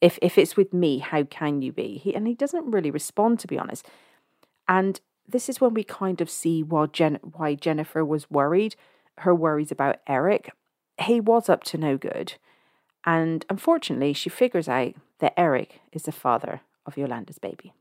If 0.00 0.18
if 0.20 0.38
it's 0.38 0.56
with 0.56 0.72
me 0.72 0.98
how 0.98 1.24
can 1.24 1.62
you 1.62 1.72
be? 1.72 1.98
He 1.98 2.14
and 2.14 2.26
he 2.26 2.34
doesn't 2.34 2.70
really 2.70 2.90
respond 2.90 3.38
to 3.40 3.46
be 3.46 3.58
honest. 3.58 3.86
And 4.68 5.00
this 5.28 5.48
is 5.48 5.60
when 5.60 5.74
we 5.74 5.84
kind 5.84 6.20
of 6.20 6.28
see 6.28 6.62
why 6.62 6.86
Jen, 6.86 7.18
why 7.22 7.54
Jennifer 7.54 8.04
was 8.04 8.30
worried 8.30 8.76
her 9.18 9.34
worries 9.34 9.70
about 9.70 10.00
Eric. 10.06 10.50
He 10.98 11.20
was 11.20 11.48
up 11.48 11.64
to 11.64 11.78
no 11.78 11.96
good. 11.96 12.34
And 13.04 13.44
unfortunately 13.50 14.12
she 14.12 14.30
figures 14.30 14.68
out 14.68 14.94
that 15.18 15.34
Eric 15.36 15.80
is 15.92 16.04
the 16.04 16.12
father 16.12 16.62
of 16.86 16.96
Yolanda's 16.96 17.38
baby. 17.38 17.72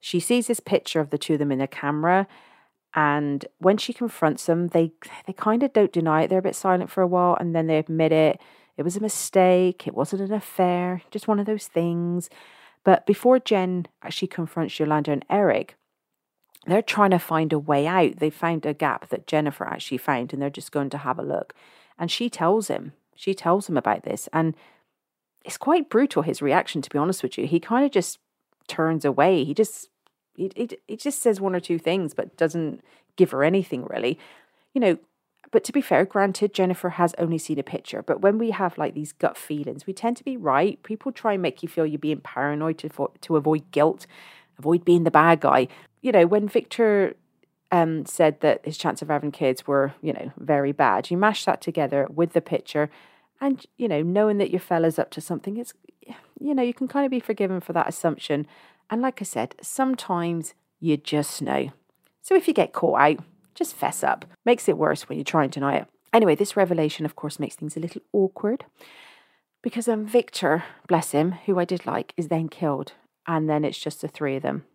She 0.00 0.20
sees 0.20 0.46
this 0.46 0.60
picture 0.60 1.00
of 1.00 1.10
the 1.10 1.18
two 1.18 1.34
of 1.34 1.38
them 1.38 1.52
in 1.52 1.58
the 1.58 1.66
camera 1.66 2.26
and 2.94 3.44
when 3.58 3.78
she 3.78 3.92
confronts 3.92 4.46
them, 4.46 4.68
they 4.68 4.92
they 5.26 5.32
kind 5.32 5.62
of 5.62 5.72
don't 5.72 5.92
deny 5.92 6.22
it. 6.22 6.28
They're 6.28 6.38
a 6.38 6.42
bit 6.42 6.56
silent 6.56 6.90
for 6.90 7.02
a 7.02 7.06
while, 7.06 7.36
and 7.38 7.54
then 7.54 7.66
they 7.66 7.78
admit 7.78 8.12
it. 8.12 8.40
It 8.76 8.82
was 8.82 8.96
a 8.96 9.00
mistake. 9.00 9.86
It 9.86 9.94
wasn't 9.94 10.22
an 10.22 10.32
affair. 10.32 11.02
Just 11.10 11.28
one 11.28 11.38
of 11.38 11.46
those 11.46 11.66
things. 11.66 12.28
But 12.84 13.06
before 13.06 13.38
Jen 13.38 13.86
actually 14.02 14.28
confronts 14.28 14.78
Yolanda 14.78 15.12
and 15.12 15.24
Eric, 15.30 15.76
they're 16.66 16.82
trying 16.82 17.10
to 17.10 17.18
find 17.18 17.52
a 17.52 17.58
way 17.58 17.86
out. 17.86 18.16
They 18.16 18.30
found 18.30 18.66
a 18.66 18.74
gap 18.74 19.08
that 19.08 19.26
Jennifer 19.26 19.64
actually 19.64 19.98
found, 19.98 20.32
and 20.32 20.42
they're 20.42 20.50
just 20.50 20.72
going 20.72 20.90
to 20.90 20.98
have 20.98 21.18
a 21.18 21.22
look. 21.22 21.54
And 21.98 22.10
she 22.10 22.28
tells 22.28 22.68
him, 22.68 22.92
she 23.14 23.34
tells 23.34 23.68
him 23.68 23.76
about 23.76 24.02
this, 24.02 24.28
and 24.32 24.54
it's 25.44 25.58
quite 25.58 25.90
brutal. 25.90 26.22
His 26.22 26.42
reaction, 26.42 26.82
to 26.82 26.90
be 26.90 26.98
honest 26.98 27.22
with 27.22 27.38
you, 27.38 27.46
he 27.46 27.60
kind 27.60 27.84
of 27.84 27.90
just 27.90 28.18
turns 28.68 29.04
away. 29.04 29.44
He 29.44 29.54
just 29.54 29.88
it, 30.36 30.52
it, 30.56 30.80
it 30.88 31.00
just 31.00 31.22
says 31.22 31.40
one 31.40 31.54
or 31.54 31.60
two 31.60 31.78
things, 31.78 32.14
but 32.14 32.36
doesn't 32.36 32.82
give 33.16 33.30
her 33.30 33.44
anything 33.44 33.84
really. 33.84 34.18
You 34.74 34.80
know, 34.80 34.98
but 35.50 35.64
to 35.64 35.72
be 35.72 35.82
fair, 35.82 36.04
granted, 36.04 36.54
Jennifer 36.54 36.90
has 36.90 37.14
only 37.18 37.38
seen 37.38 37.58
a 37.58 37.62
picture. 37.62 38.02
But 38.02 38.22
when 38.22 38.38
we 38.38 38.50
have 38.50 38.78
like 38.78 38.94
these 38.94 39.12
gut 39.12 39.36
feelings, 39.36 39.86
we 39.86 39.92
tend 39.92 40.16
to 40.16 40.24
be 40.24 40.36
right. 40.36 40.82
People 40.82 41.12
try 41.12 41.34
and 41.34 41.42
make 41.42 41.62
you 41.62 41.68
feel 41.68 41.86
you're 41.86 41.98
being 41.98 42.20
paranoid 42.20 42.78
to, 42.78 43.10
to 43.20 43.36
avoid 43.36 43.70
guilt, 43.70 44.06
avoid 44.58 44.84
being 44.84 45.04
the 45.04 45.10
bad 45.10 45.40
guy. 45.40 45.68
You 46.00 46.10
know, 46.10 46.26
when 46.26 46.48
Victor 46.48 47.14
um, 47.70 48.06
said 48.06 48.40
that 48.40 48.64
his 48.64 48.78
chance 48.78 49.02
of 49.02 49.08
having 49.08 49.30
kids 49.30 49.66
were, 49.66 49.92
you 50.00 50.14
know, 50.14 50.32
very 50.38 50.72
bad, 50.72 51.10
you 51.10 51.18
mash 51.18 51.44
that 51.44 51.60
together 51.60 52.08
with 52.12 52.32
the 52.32 52.40
picture 52.40 52.90
and, 53.40 53.64
you 53.76 53.88
know, 53.88 54.02
knowing 54.02 54.38
that 54.38 54.50
your 54.50 54.60
fella's 54.60 54.98
up 54.98 55.10
to 55.10 55.20
something, 55.20 55.56
it's, 55.56 55.74
you 56.40 56.54
know, 56.54 56.62
you 56.62 56.72
can 56.72 56.88
kind 56.88 57.04
of 57.04 57.10
be 57.10 57.20
forgiven 57.20 57.60
for 57.60 57.72
that 57.72 57.88
assumption. 57.88 58.46
And 58.92 59.00
like 59.00 59.22
I 59.22 59.24
said, 59.24 59.54
sometimes 59.62 60.52
you 60.78 60.98
just 60.98 61.40
know. 61.40 61.72
So 62.20 62.36
if 62.36 62.46
you 62.46 62.52
get 62.52 62.74
caught 62.74 63.00
out, 63.00 63.20
just 63.54 63.74
fess 63.74 64.04
up. 64.04 64.26
Makes 64.44 64.68
it 64.68 64.76
worse 64.76 65.08
when 65.08 65.16
you 65.16 65.24
try 65.24 65.44
and 65.44 65.50
deny 65.50 65.76
it. 65.76 65.86
Anyway, 66.12 66.34
this 66.34 66.58
revelation, 66.58 67.06
of 67.06 67.16
course, 67.16 67.40
makes 67.40 67.56
things 67.56 67.74
a 67.74 67.80
little 67.80 68.02
awkward 68.12 68.66
because 69.62 69.88
um, 69.88 70.04
Victor, 70.04 70.64
bless 70.88 71.12
him, 71.12 71.32
who 71.46 71.58
I 71.58 71.64
did 71.64 71.86
like, 71.86 72.12
is 72.18 72.28
then 72.28 72.50
killed. 72.50 72.92
And 73.26 73.48
then 73.48 73.64
it's 73.64 73.78
just 73.78 74.02
the 74.02 74.08
three 74.08 74.36
of 74.36 74.42
them. 74.42 74.66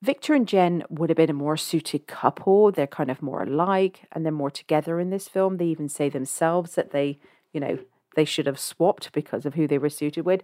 Victor 0.00 0.32
and 0.32 0.48
Jen 0.48 0.82
would 0.88 1.10
have 1.10 1.18
been 1.18 1.28
a 1.28 1.34
more 1.34 1.58
suited 1.58 2.06
couple. 2.06 2.72
They're 2.72 2.86
kind 2.86 3.10
of 3.10 3.20
more 3.20 3.42
alike 3.42 4.04
and 4.12 4.24
they're 4.24 4.32
more 4.32 4.50
together 4.50 4.98
in 4.98 5.10
this 5.10 5.28
film. 5.28 5.58
They 5.58 5.66
even 5.66 5.90
say 5.90 6.08
themselves 6.08 6.76
that 6.76 6.92
they, 6.92 7.18
you 7.52 7.60
know, 7.60 7.78
they 8.16 8.24
should 8.24 8.46
have 8.46 8.58
swapped 8.58 9.12
because 9.12 9.44
of 9.44 9.52
who 9.52 9.68
they 9.68 9.76
were 9.76 9.90
suited 9.90 10.24
with. 10.24 10.42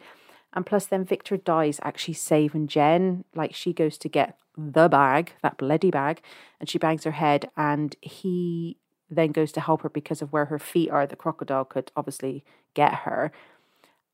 And 0.59 0.67
plus, 0.67 0.87
then 0.87 1.05
Victor 1.05 1.37
dies 1.37 1.79
actually 1.85 2.15
saving 2.15 2.67
Jen. 2.67 3.23
Like 3.33 3.55
she 3.55 3.73
goes 3.73 3.97
to 3.99 4.09
get 4.09 4.37
the 4.57 4.89
bag, 4.89 5.35
that 5.41 5.57
bloody 5.57 5.93
bag, 5.93 6.21
and 6.59 6.69
she 6.69 6.79
bangs 6.79 7.05
her 7.05 7.13
head, 7.13 7.49
and 7.57 7.95
he 8.01 8.77
then 9.09 9.31
goes 9.31 9.53
to 9.53 9.61
help 9.61 9.83
her 9.83 9.89
because 9.89 10.21
of 10.21 10.33
where 10.33 10.47
her 10.47 10.59
feet 10.59 10.91
are. 10.91 11.07
The 11.07 11.15
crocodile 11.15 11.65
could 11.65 11.93
obviously 11.95 12.45
get 12.75 12.93
her. 12.93 13.31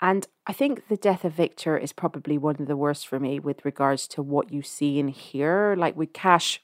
And 0.03 0.27
I 0.47 0.53
think 0.53 0.89
the 0.89 0.99
death 0.99 1.25
of 1.25 1.33
Victor 1.33 1.79
is 1.79 1.95
probably 1.95 2.37
one 2.37 2.57
of 2.61 2.67
the 2.67 2.77
worst 2.77 3.09
for 3.09 3.19
me 3.19 3.39
with 3.39 3.65
regards 3.65 4.07
to 4.09 4.23
what 4.23 4.53
you 4.53 4.61
see 4.61 5.01
and 5.01 5.09
hear. 5.09 5.75
Like 5.79 5.97
with 5.97 6.13
Cash, 6.13 6.61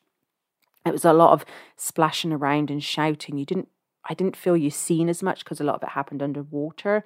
it 0.85 0.93
was 0.93 1.07
a 1.07 1.15
lot 1.15 1.33
of 1.33 1.47
splashing 1.79 2.35
around 2.35 2.71
and 2.71 2.85
shouting. 2.85 3.39
You 3.39 3.47
didn't 3.47 3.69
I 4.05 4.13
didn't 4.13 4.37
feel 4.37 4.59
you 4.59 4.69
seen 4.69 5.09
as 5.09 5.23
much 5.23 5.43
because 5.43 5.59
a 5.59 5.65
lot 5.65 5.77
of 5.77 5.85
it 5.85 5.91
happened 5.91 6.23
underwater. 6.23 7.03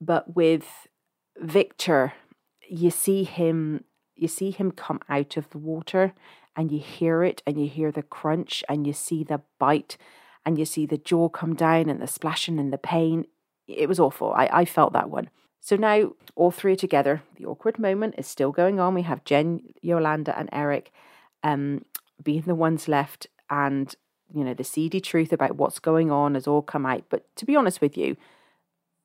But 0.00 0.34
with 0.34 0.88
Victor, 1.40 2.12
you 2.68 2.90
see 2.90 3.24
him 3.24 3.84
you 4.16 4.28
see 4.28 4.52
him 4.52 4.70
come 4.70 5.00
out 5.08 5.36
of 5.36 5.50
the 5.50 5.58
water 5.58 6.14
and 6.56 6.70
you 6.70 6.78
hear 6.78 7.24
it 7.24 7.42
and 7.46 7.60
you 7.60 7.68
hear 7.68 7.90
the 7.90 8.02
crunch 8.02 8.62
and 8.68 8.86
you 8.86 8.92
see 8.92 9.24
the 9.24 9.40
bite 9.58 9.96
and 10.46 10.58
you 10.58 10.64
see 10.64 10.86
the 10.86 10.98
jaw 10.98 11.28
come 11.28 11.54
down 11.54 11.88
and 11.88 12.00
the 12.00 12.06
splashing 12.06 12.58
and 12.58 12.72
the 12.72 12.78
pain. 12.78 13.26
It 13.66 13.88
was 13.88 13.98
awful. 13.98 14.32
I, 14.32 14.48
I 14.52 14.64
felt 14.64 14.92
that 14.92 15.10
one. 15.10 15.30
So 15.60 15.76
now 15.76 16.12
all 16.34 16.50
three 16.50 16.76
together. 16.76 17.22
The 17.36 17.46
awkward 17.46 17.78
moment 17.78 18.16
is 18.18 18.26
still 18.26 18.52
going 18.52 18.78
on. 18.78 18.94
We 18.94 19.02
have 19.02 19.24
Jen, 19.24 19.62
Yolanda, 19.80 20.38
and 20.38 20.48
Eric 20.52 20.92
um, 21.42 21.84
being 22.22 22.42
the 22.42 22.54
ones 22.54 22.86
left, 22.86 23.26
and 23.48 23.94
you 24.34 24.44
know 24.44 24.52
the 24.52 24.62
seedy 24.62 25.00
truth 25.00 25.32
about 25.32 25.56
what's 25.56 25.78
going 25.78 26.10
on 26.10 26.34
has 26.34 26.46
all 26.46 26.60
come 26.60 26.84
out. 26.84 27.04
But 27.08 27.34
to 27.36 27.46
be 27.46 27.56
honest 27.56 27.80
with 27.80 27.96
you, 27.96 28.18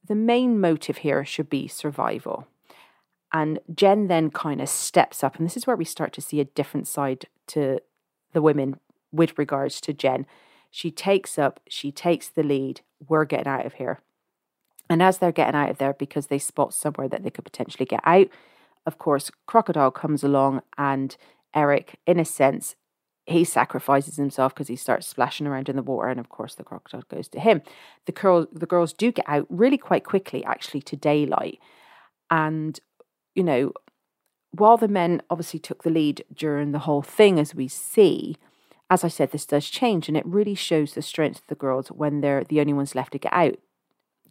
the 0.07 0.15
main 0.15 0.59
motive 0.59 0.97
here 0.97 1.23
should 1.25 1.49
be 1.49 1.67
survival. 1.67 2.47
And 3.31 3.59
Jen 3.73 4.07
then 4.07 4.31
kind 4.31 4.59
of 4.59 4.69
steps 4.69 5.23
up, 5.23 5.35
and 5.35 5.45
this 5.45 5.57
is 5.57 5.67
where 5.67 5.75
we 5.75 5.85
start 5.85 6.13
to 6.13 6.21
see 6.21 6.39
a 6.39 6.45
different 6.45 6.88
side 6.88 7.25
to 7.47 7.79
the 8.33 8.41
women 8.41 8.79
with 9.12 9.38
regards 9.38 9.79
to 9.81 9.93
Jen. 9.93 10.25
She 10.71 10.91
takes 10.91 11.38
up, 11.38 11.59
she 11.67 11.91
takes 11.91 12.27
the 12.27 12.43
lead. 12.43 12.81
We're 13.07 13.25
getting 13.25 13.47
out 13.47 13.65
of 13.65 13.73
here. 13.73 13.99
And 14.89 15.03
as 15.03 15.19
they're 15.19 15.31
getting 15.31 15.55
out 15.55 15.69
of 15.69 15.77
there, 15.77 15.93
because 15.93 16.27
they 16.27 16.39
spot 16.39 16.73
somewhere 16.73 17.07
that 17.07 17.23
they 17.23 17.29
could 17.29 17.43
potentially 17.43 17.85
get 17.85 18.01
out, 18.03 18.27
of 18.85 18.97
course, 18.97 19.29
Crocodile 19.45 19.91
comes 19.91 20.23
along 20.23 20.62
and 20.77 21.15
Eric, 21.53 21.99
in 22.07 22.19
a 22.19 22.25
sense, 22.25 22.75
he 23.30 23.44
sacrifices 23.44 24.15
himself 24.15 24.54
because 24.54 24.68
he 24.68 24.76
starts 24.76 25.08
splashing 25.08 25.48
around 25.48 25.70
in 25.70 25.76
the 25.76 25.84
water, 25.84 26.08
and 26.08 26.20
of 26.20 26.30
course 26.30 26.56
the 26.56 26.63
crocodile 26.63 27.04
goes 27.10 27.28
to 27.30 27.39
him. 27.39 27.62
The 28.06 28.12
girl, 28.12 28.48
the 28.52 28.65
girls 28.65 28.94
do 28.94 29.12
get 29.12 29.26
out 29.28 29.46
really 29.50 29.78
quite 29.78 30.04
quickly, 30.04 30.44
actually, 30.46 30.82
to 30.84 30.96
daylight, 30.96 31.60
and 32.30 32.80
you 33.36 33.44
know, 33.44 33.74
while 34.52 34.78
the 34.78 34.88
men 34.88 35.22
obviously 35.30 35.60
took 35.60 35.84
the 35.84 35.89
lead 35.89 36.26
during 36.34 36.72
the 36.72 36.80
whole 36.80 37.02
thing, 37.02 37.39
as 37.39 37.54
we 37.54 37.68
see, 37.68 38.36
as 38.89 39.04
I 39.04 39.08
said, 39.08 39.32
this 39.32 39.46
does 39.46 39.70
change, 39.70 40.08
and 40.08 40.18
it 40.18 40.26
really 40.26 40.56
shows 40.56 40.94
the 40.94 41.02
strength 41.02 41.39
of 41.39 41.48
the 41.48 41.56
girls 41.56 41.89
when 41.89 42.22
they're 42.22 42.44
the 42.44 42.60
only 42.60 42.74
ones 42.74 42.96
left 42.96 43.12
to 43.13 43.20
get 43.20 43.34
out. 43.34 43.58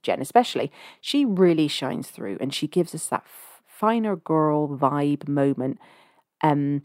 Jen 0.02 0.20
especially, 0.20 0.70
she 1.00 1.24
really 1.24 1.68
shines 1.68 2.08
through 2.08 2.38
and 2.40 2.54
she 2.54 2.66
gives 2.66 2.94
us 2.94 3.06
that 3.06 3.26
final 3.66 4.16
girl 4.16 4.68
vibe 4.68 5.28
moment. 5.28 5.78
Um, 6.42 6.82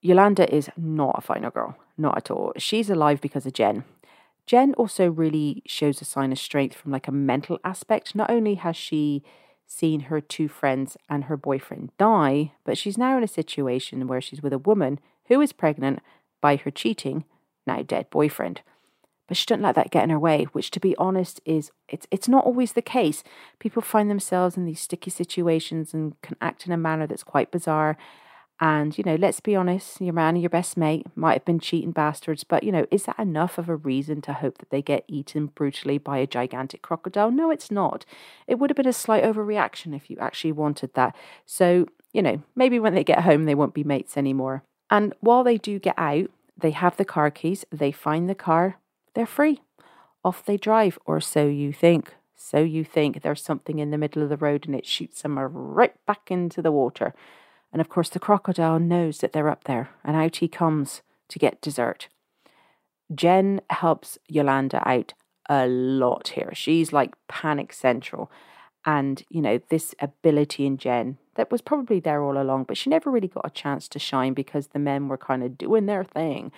Yolanda 0.00 0.52
is 0.54 0.70
not 0.76 1.16
a 1.18 1.20
final 1.20 1.50
girl, 1.50 1.76
not 1.98 2.16
at 2.16 2.30
all. 2.30 2.52
She's 2.56 2.90
alive 2.90 3.20
because 3.20 3.46
of 3.46 3.52
Jen. 3.52 3.84
Jen 4.46 4.74
also 4.74 5.08
really 5.08 5.62
shows 5.66 6.00
a 6.00 6.04
sign 6.04 6.32
of 6.32 6.38
strength 6.38 6.76
from 6.76 6.90
like 6.90 7.06
a 7.06 7.12
mental 7.12 7.58
aspect. 7.64 8.14
Not 8.14 8.30
only 8.30 8.54
has 8.54 8.76
she 8.76 9.22
seen 9.66 10.00
her 10.00 10.20
two 10.20 10.48
friends 10.48 10.96
and 11.08 11.24
her 11.24 11.36
boyfriend 11.36 11.92
die, 11.98 12.52
but 12.64 12.76
she's 12.76 12.98
now 12.98 13.16
in 13.16 13.22
a 13.22 13.28
situation 13.28 14.06
where 14.06 14.20
she's 14.20 14.42
with 14.42 14.52
a 14.52 14.58
woman 14.58 14.98
who 15.26 15.40
is 15.40 15.52
pregnant 15.52 16.00
by 16.40 16.56
her 16.56 16.70
cheating, 16.70 17.24
now 17.66 17.82
dead 17.82 18.10
boyfriend 18.10 18.62
but 19.30 19.36
she 19.36 19.46
doesn't 19.46 19.62
let 19.62 19.76
that 19.76 19.92
get 19.92 20.02
in 20.02 20.10
her 20.10 20.18
way, 20.18 20.42
which 20.50 20.72
to 20.72 20.80
be 20.80 20.96
honest 20.96 21.40
is 21.44 21.70
it's 21.88 22.04
it's 22.10 22.26
not 22.26 22.44
always 22.44 22.72
the 22.72 22.82
case. 22.82 23.22
People 23.60 23.80
find 23.80 24.10
themselves 24.10 24.56
in 24.56 24.64
these 24.64 24.80
sticky 24.80 25.12
situations 25.12 25.94
and 25.94 26.20
can 26.20 26.36
act 26.40 26.66
in 26.66 26.72
a 26.72 26.76
manner 26.76 27.06
that's 27.06 27.22
quite 27.22 27.52
bizarre. 27.52 27.96
And, 28.62 28.96
you 28.98 29.04
know, 29.04 29.14
let's 29.14 29.40
be 29.40 29.56
honest, 29.56 30.02
your 30.02 30.12
man 30.12 30.36
or 30.36 30.40
your 30.40 30.50
best 30.50 30.76
mate 30.76 31.06
might 31.16 31.32
have 31.32 31.44
been 31.46 31.60
cheating 31.60 31.92
bastards, 31.92 32.44
but, 32.44 32.62
you 32.62 32.70
know, 32.70 32.86
is 32.90 33.04
that 33.04 33.18
enough 33.18 33.56
of 33.56 33.70
a 33.70 33.76
reason 33.76 34.20
to 34.22 34.34
hope 34.34 34.58
that 34.58 34.68
they 34.68 34.82
get 34.82 35.04
eaten 35.08 35.46
brutally 35.46 35.96
by 35.96 36.18
a 36.18 36.26
gigantic 36.26 36.82
crocodile? 36.82 37.30
No, 37.30 37.50
it's 37.50 37.70
not. 37.70 38.04
It 38.46 38.56
would 38.58 38.68
have 38.68 38.76
been 38.76 38.86
a 38.86 38.92
slight 38.92 39.24
overreaction 39.24 39.96
if 39.96 40.10
you 40.10 40.18
actually 40.20 40.52
wanted 40.52 40.92
that. 40.92 41.16
So, 41.46 41.86
you 42.12 42.20
know, 42.20 42.42
maybe 42.54 42.78
when 42.78 42.94
they 42.94 43.02
get 43.02 43.22
home, 43.22 43.46
they 43.46 43.54
won't 43.54 43.72
be 43.72 43.84
mates 43.84 44.18
anymore. 44.18 44.62
And 44.90 45.14
while 45.20 45.42
they 45.42 45.56
do 45.56 45.78
get 45.78 45.94
out, 45.96 46.30
they 46.54 46.72
have 46.72 46.98
the 46.98 47.04
car 47.06 47.30
keys, 47.30 47.64
they 47.72 47.92
find 47.92 48.28
the 48.28 48.34
car, 48.34 48.76
they're 49.14 49.24
free. 49.24 49.62
Off 50.22 50.44
they 50.44 50.58
drive, 50.58 50.98
or 51.06 51.18
so 51.18 51.46
you 51.46 51.72
think. 51.72 52.14
So 52.36 52.58
you 52.58 52.84
think 52.84 53.22
there's 53.22 53.42
something 53.42 53.78
in 53.78 53.90
the 53.90 53.96
middle 53.98 54.22
of 54.22 54.28
the 54.28 54.36
road 54.36 54.66
and 54.66 54.74
it 54.74 54.84
shoots 54.84 55.22
them 55.22 55.38
right 55.38 55.94
back 56.06 56.30
into 56.30 56.60
the 56.60 56.72
water. 56.72 57.14
And 57.72 57.80
of 57.80 57.88
course, 57.88 58.08
the 58.08 58.18
crocodile 58.18 58.78
knows 58.78 59.18
that 59.18 59.32
they're 59.32 59.48
up 59.48 59.64
there, 59.64 59.90
and 60.04 60.16
out 60.16 60.36
he 60.36 60.48
comes 60.48 61.02
to 61.28 61.38
get 61.38 61.60
dessert. 61.60 62.08
Jen 63.14 63.60
helps 63.70 64.18
Yolanda 64.28 64.86
out 64.88 65.14
a 65.48 65.66
lot 65.66 66.28
here. 66.28 66.50
She's 66.54 66.92
like 66.92 67.14
panic 67.28 67.72
central. 67.72 68.30
And, 68.86 69.22
you 69.28 69.42
know, 69.42 69.60
this 69.68 69.94
ability 70.00 70.64
in 70.64 70.78
Jen 70.78 71.18
that 71.34 71.50
was 71.50 71.60
probably 71.60 72.00
there 72.00 72.22
all 72.22 72.40
along, 72.40 72.64
but 72.64 72.78
she 72.78 72.88
never 72.88 73.10
really 73.10 73.28
got 73.28 73.46
a 73.46 73.50
chance 73.50 73.88
to 73.88 73.98
shine 73.98 74.32
because 74.32 74.68
the 74.68 74.78
men 74.78 75.08
were 75.08 75.18
kind 75.18 75.42
of 75.42 75.58
doing 75.58 75.86
their 75.86 76.02
thing 76.02 76.50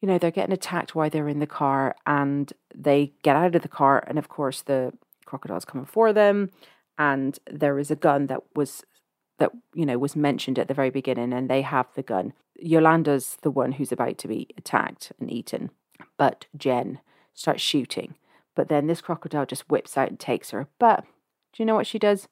you 0.00 0.08
know, 0.08 0.18
they're 0.18 0.30
getting 0.30 0.52
attacked 0.52 0.94
while 0.94 1.10
they're 1.10 1.28
in 1.28 1.40
the 1.40 1.46
car 1.46 1.94
and 2.06 2.52
they 2.74 3.12
get 3.22 3.36
out 3.36 3.54
of 3.54 3.62
the 3.62 3.68
car. 3.68 4.02
And 4.06 4.18
of 4.18 4.28
course, 4.28 4.62
the 4.62 4.92
crocodile's 5.26 5.64
coming 5.64 5.86
for 5.86 6.12
them. 6.12 6.50
And 6.98 7.38
there 7.50 7.78
is 7.78 7.90
a 7.90 7.96
gun 7.96 8.26
that 8.26 8.40
was, 8.54 8.82
that, 9.40 9.50
you 9.74 9.84
know, 9.84 9.98
was 9.98 10.14
mentioned 10.14 10.58
at 10.58 10.68
the 10.68 10.74
very 10.74 10.90
beginning 10.90 11.32
and 11.32 11.50
they 11.50 11.62
have 11.62 11.86
the 11.94 12.02
gun. 12.02 12.34
Yolanda's 12.54 13.38
the 13.42 13.50
one 13.50 13.72
who's 13.72 13.90
about 13.90 14.18
to 14.18 14.28
be 14.28 14.46
attacked 14.56 15.10
and 15.18 15.32
eaten. 15.32 15.70
But 16.16 16.46
Jen 16.56 17.00
starts 17.34 17.62
shooting. 17.62 18.14
But 18.54 18.68
then 18.68 18.86
this 18.86 19.00
crocodile 19.00 19.46
just 19.46 19.68
whips 19.68 19.96
out 19.96 20.10
and 20.10 20.20
takes 20.20 20.50
her. 20.50 20.68
But 20.78 21.04
do 21.52 21.62
you 21.62 21.66
know 21.66 21.74
what 21.74 21.86
she 21.86 21.98
does? 21.98 22.28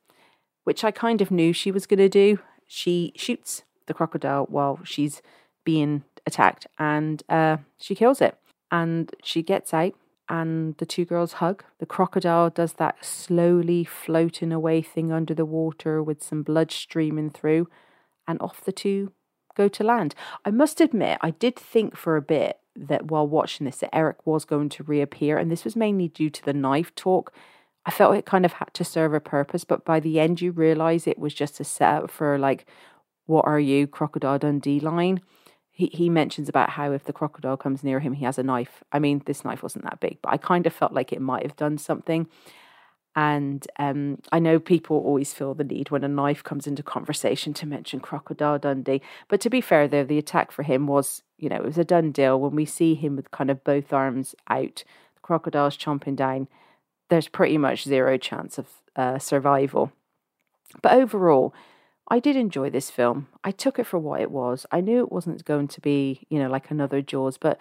Which 0.65 0.85
I 0.85 0.91
kind 0.91 1.21
of 1.21 1.31
knew 1.31 1.53
she 1.53 1.73
was 1.73 1.87
going 1.87 1.99
to 1.99 2.09
do. 2.09 2.41
She 2.67 3.13
shoots 3.17 3.63
the 3.87 3.95
crocodile 3.95 4.47
while 4.51 4.81
she's 4.85 5.23
being 5.65 6.05
attacked 6.27 6.67
and 6.79 7.23
uh, 7.29 7.57
she 7.79 7.95
kills 7.95 8.21
it. 8.21 8.37
And 8.71 9.15
she 9.25 9.43
gets 9.43 9.73
out 9.73 9.95
and 10.29 10.77
the 10.77 10.87
two 10.87 11.05
girls 11.05 11.35
hug. 11.35 11.65
The 11.79 11.87
crocodile 11.87 12.51
does 12.51 12.75
that 12.75 13.05
slowly 13.05 13.85
floating 13.85 14.53
away 14.53 14.83
thing 14.83 15.11
under 15.13 15.35
the 15.35 15.45
water 15.45 16.03
with 16.03 16.23
some 16.23 16.43
blood 16.43 16.71
streaming 16.71 17.31
through, 17.31 17.69
and 18.27 18.41
off 18.41 18.65
the 18.65 18.73
two 18.73 19.13
go 19.57 19.69
to 19.69 19.85
land. 19.85 20.15
I 20.45 20.51
must 20.51 20.81
admit, 20.81 21.19
I 21.21 21.31
did 21.31 21.57
think 21.57 21.97
for 21.97 22.17
a 22.17 22.23
bit 22.23 22.59
that 22.77 23.11
while 23.11 23.27
watching 23.27 23.67
this, 23.67 23.79
that 23.79 23.95
Eric 23.95 24.27
was 24.27 24.45
going 24.45 24.69
to 24.71 24.85
reappear, 24.85 25.39
and 25.39 25.51
this 25.51 25.65
was 25.65 25.77
mainly 25.77 26.09
due 26.09 26.31
to 26.31 26.45
the 26.45 26.53
knife 26.53 26.95
talk. 26.95 27.33
I 27.85 27.91
felt 27.91 28.17
it 28.17 28.27
kind 28.27 28.45
of 28.45 28.55
had 28.55 28.73
to 28.75 28.85
serve 28.85 29.15
a 29.15 29.21
purpose, 29.21 29.65
but 29.65 29.85
by 29.85 29.99
the 29.99 30.21
end, 30.21 30.41
you 30.41 30.53
realize 30.53 31.07
it 31.07 31.19
was 31.19 31.35
just 31.35 31.59
a 31.59 31.65
setup 31.65 32.11
for 32.11 32.39
like, 32.39 32.67
what 33.27 33.47
are 33.47 33.61
you, 33.61 33.87
Crocodile 33.87 34.39
Dundee 34.39 34.81
line 34.81 35.21
he, 35.79 35.87
he 35.93 36.11
mentions 36.11 36.49
about 36.49 36.71
how 36.71 36.91
if 36.91 37.05
the 37.05 37.13
crocodile 37.13 37.57
comes 37.57 37.85
near 37.85 38.01
him, 38.01 38.13
he 38.13 38.25
has 38.25 38.37
a 38.37 38.43
knife. 38.43 38.83
I 38.91 38.99
mean, 38.99 39.23
this 39.27 39.45
knife 39.45 39.63
wasn't 39.63 39.85
that 39.85 40.01
big, 40.01 40.19
but 40.21 40.33
I 40.33 40.37
kind 40.37 40.67
of 40.67 40.73
felt 40.73 40.93
like 40.93 41.13
it 41.13 41.21
might 41.21 41.45
have 41.45 41.55
done 41.55 41.79
something. 41.79 42.27
And 43.15 43.65
um, 43.79 44.19
I 44.33 44.41
know 44.41 44.59
people 44.59 44.97
always 44.97 45.33
feel 45.33 45.55
the 45.55 45.63
need 45.63 45.93
when 45.93 46.03
a 46.03 46.09
knife 46.09 46.43
comes 46.43 46.67
into 46.67 46.83
conversation 46.83 47.55
to 47.55 47.67
mention 47.67 48.01
Crocodile 48.01 48.59
Dundee. 48.59 49.03
But 49.29 49.41
to 49.43 49.51
be 49.51 49.61
fair, 49.61 49.87
though, 49.87 50.03
the 50.03 50.19
attack 50.19 50.51
for 50.51 50.65
him 50.65 50.89
was, 50.89 51.23
you 51.37 51.49
know, 51.49 51.57
it 51.57 51.65
was 51.65 51.79
a 51.79 51.85
done 51.85 52.11
deal. 52.11 52.41
When 52.41 52.57
we 52.57 52.65
see 52.65 52.97
him 52.97 53.15
with 53.15 53.31
kind 53.31 53.49
of 53.49 53.63
both 53.63 53.93
arms 53.93 54.35
out, 54.49 54.83
the 55.15 55.21
crocodile's 55.23 55.77
chomping 55.77 56.17
down, 56.17 56.49
there's 57.09 57.29
pretty 57.29 57.57
much 57.57 57.85
zero 57.85 58.19
chance 58.19 58.59
of 58.59 58.67
uh, 58.97 59.21
survival. 59.21 59.93
But 60.83 60.95
overall, 60.95 61.55
I 62.11 62.19
did 62.21 62.37
enjoy 62.37 62.71
this 62.71 62.91
film. 62.91 63.29
I 63.45 63.51
took 63.51 63.79
it 63.79 63.87
for 63.87 63.99
what 63.99 64.21
it 64.21 64.31
was. 64.31 64.65
I 64.73 64.81
knew 64.81 65.01
it 65.01 65.13
wasn't 65.13 65.45
going 65.45 65.69
to 65.69 65.81
be, 65.81 66.27
you 66.31 66.39
know, 66.39 66.49
like 66.49 66.71
another 66.71 67.03
Jaws, 67.03 67.37
but 67.39 67.61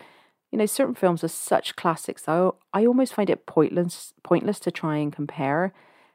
you 0.52 0.58
know, 0.58 0.66
certain 0.66 0.96
films 0.96 1.24
are 1.24 1.30
such 1.30 1.76
classics. 1.76 2.24
I 2.28 2.50
I 2.74 2.86
almost 2.86 3.14
find 3.14 3.30
it 3.30 3.46
pointless 3.46 4.14
pointless 4.24 4.60
to 4.62 4.72
try 4.72 4.98
and 4.98 5.12
compare. 5.12 5.74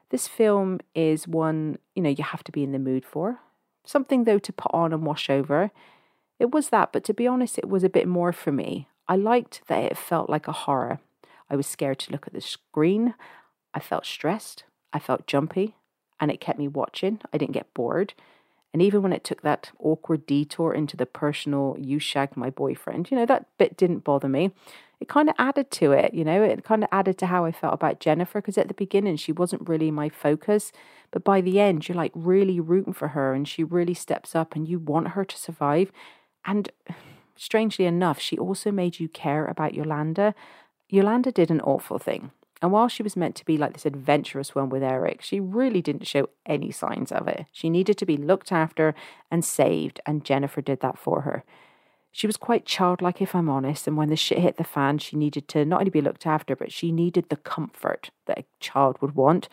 This 0.09 0.27
film 0.27 0.79
is 0.95 1.27
one, 1.27 1.77
you 1.95 2.01
know, 2.01 2.09
you 2.09 2.23
have 2.23 2.43
to 2.45 2.51
be 2.51 2.63
in 2.63 2.71
the 2.71 2.79
mood 2.79 3.05
for. 3.05 3.39
Something 3.85 4.23
though 4.23 4.39
to 4.39 4.53
put 4.53 4.71
on 4.73 4.93
and 4.93 5.05
wash 5.05 5.29
over. 5.29 5.71
It 6.39 6.51
was 6.51 6.69
that, 6.69 6.91
but 6.91 7.03
to 7.05 7.13
be 7.13 7.27
honest, 7.27 7.57
it 7.57 7.69
was 7.69 7.83
a 7.83 7.89
bit 7.89 8.07
more 8.07 8.33
for 8.33 8.51
me. 8.51 8.87
I 9.07 9.15
liked 9.15 9.61
that 9.67 9.83
it 9.83 9.97
felt 9.97 10.29
like 10.29 10.47
a 10.47 10.51
horror. 10.51 10.99
I 11.49 11.55
was 11.55 11.67
scared 11.67 11.99
to 11.99 12.11
look 12.11 12.25
at 12.25 12.33
the 12.33 12.41
screen. 12.41 13.13
I 13.73 13.79
felt 13.79 14.05
stressed. 14.05 14.63
I 14.91 14.99
felt 14.99 15.27
jumpy, 15.27 15.75
and 16.19 16.31
it 16.31 16.41
kept 16.41 16.59
me 16.59 16.67
watching. 16.67 17.19
I 17.31 17.37
didn't 17.37 17.53
get 17.53 17.73
bored. 17.73 18.13
And 18.73 18.81
even 18.81 19.03
when 19.03 19.13
it 19.13 19.23
took 19.23 19.41
that 19.43 19.71
awkward 19.79 20.25
detour 20.25 20.73
into 20.73 20.97
the 20.97 21.05
personal, 21.05 21.77
you 21.79 21.99
shagged 21.99 22.35
my 22.35 22.49
boyfriend, 22.49 23.11
you 23.11 23.17
know, 23.17 23.25
that 23.27 23.45
bit 23.59 23.77
didn't 23.77 24.03
bother 24.03 24.27
me. 24.27 24.51
It 24.99 25.07
kind 25.07 25.29
of 25.29 25.35
added 25.37 25.69
to 25.71 25.91
it, 25.91 26.13
you 26.13 26.23
know, 26.23 26.41
it 26.43 26.63
kind 26.63 26.83
of 26.83 26.89
added 26.91 27.17
to 27.19 27.27
how 27.27 27.45
I 27.45 27.51
felt 27.51 27.73
about 27.73 27.99
Jennifer 27.99 28.41
because 28.41 28.57
at 28.57 28.69
the 28.69 28.73
beginning 28.73 29.17
she 29.17 29.31
wasn't 29.31 29.67
really 29.67 29.91
my 29.91 30.09
focus. 30.09 30.71
But 31.11 31.23
by 31.23 31.41
the 31.41 31.59
end, 31.59 31.87
you're 31.87 31.97
like 31.97 32.13
really 32.15 32.59
rooting 32.59 32.93
for 32.93 33.09
her 33.09 33.33
and 33.33 33.47
she 33.47 33.63
really 33.63 33.93
steps 33.93 34.33
up 34.33 34.55
and 34.55 34.67
you 34.67 34.79
want 34.79 35.09
her 35.09 35.23
to 35.23 35.37
survive. 35.37 35.91
And 36.45 36.71
strangely 37.35 37.85
enough, 37.85 38.19
she 38.19 38.37
also 38.37 38.71
made 38.71 38.99
you 38.99 39.07
care 39.07 39.45
about 39.45 39.75
Yolanda. 39.75 40.33
Yolanda 40.89 41.31
did 41.31 41.51
an 41.51 41.61
awful 41.61 41.99
thing. 41.99 42.31
And 42.63 42.71
while 42.71 42.87
she 42.87 43.03
was 43.03 43.17
meant 43.17 43.35
to 43.35 43.45
be 43.45 43.57
like 43.57 43.73
this 43.73 43.85
adventurous 43.85 44.55
one 44.55 44.69
with 44.69 44.83
Eric, 44.83 45.21
she 45.21 45.41
really 45.41 45.81
didn't 45.81 46.07
show 46.07 46.29
any 46.45 46.71
signs 46.71 47.11
of 47.11 47.27
it. 47.27 47.45
She 47.51 47.69
needed 47.69 47.97
to 47.97 48.05
be 48.05 48.15
looked 48.15 48.53
after 48.53 48.95
and 49.29 49.43
saved, 49.43 49.99
and 50.05 50.23
Jennifer 50.23 50.61
did 50.61 50.79
that 50.79 50.97
for 50.97 51.21
her. 51.21 51.43
She 52.13 52.25
was 52.25 52.37
quite 52.37 52.65
childlike, 52.65 53.21
if 53.21 53.35
I'm 53.35 53.49
honest, 53.49 53.85
and 53.85 53.97
when 53.97 54.07
the 54.07 54.15
shit 54.15 54.39
hit 54.39 54.55
the 54.55 54.63
fan, 54.63 54.99
she 54.99 55.17
needed 55.17 55.49
to 55.49 55.65
not 55.65 55.81
only 55.81 55.89
be 55.89 55.99
looked 55.99 56.25
after, 56.25 56.55
but 56.55 56.71
she 56.71 56.93
needed 56.93 57.27
the 57.27 57.35
comfort 57.35 58.11
that 58.27 58.39
a 58.39 58.45
child 58.61 58.95
would 59.01 59.13
want. 59.13 59.49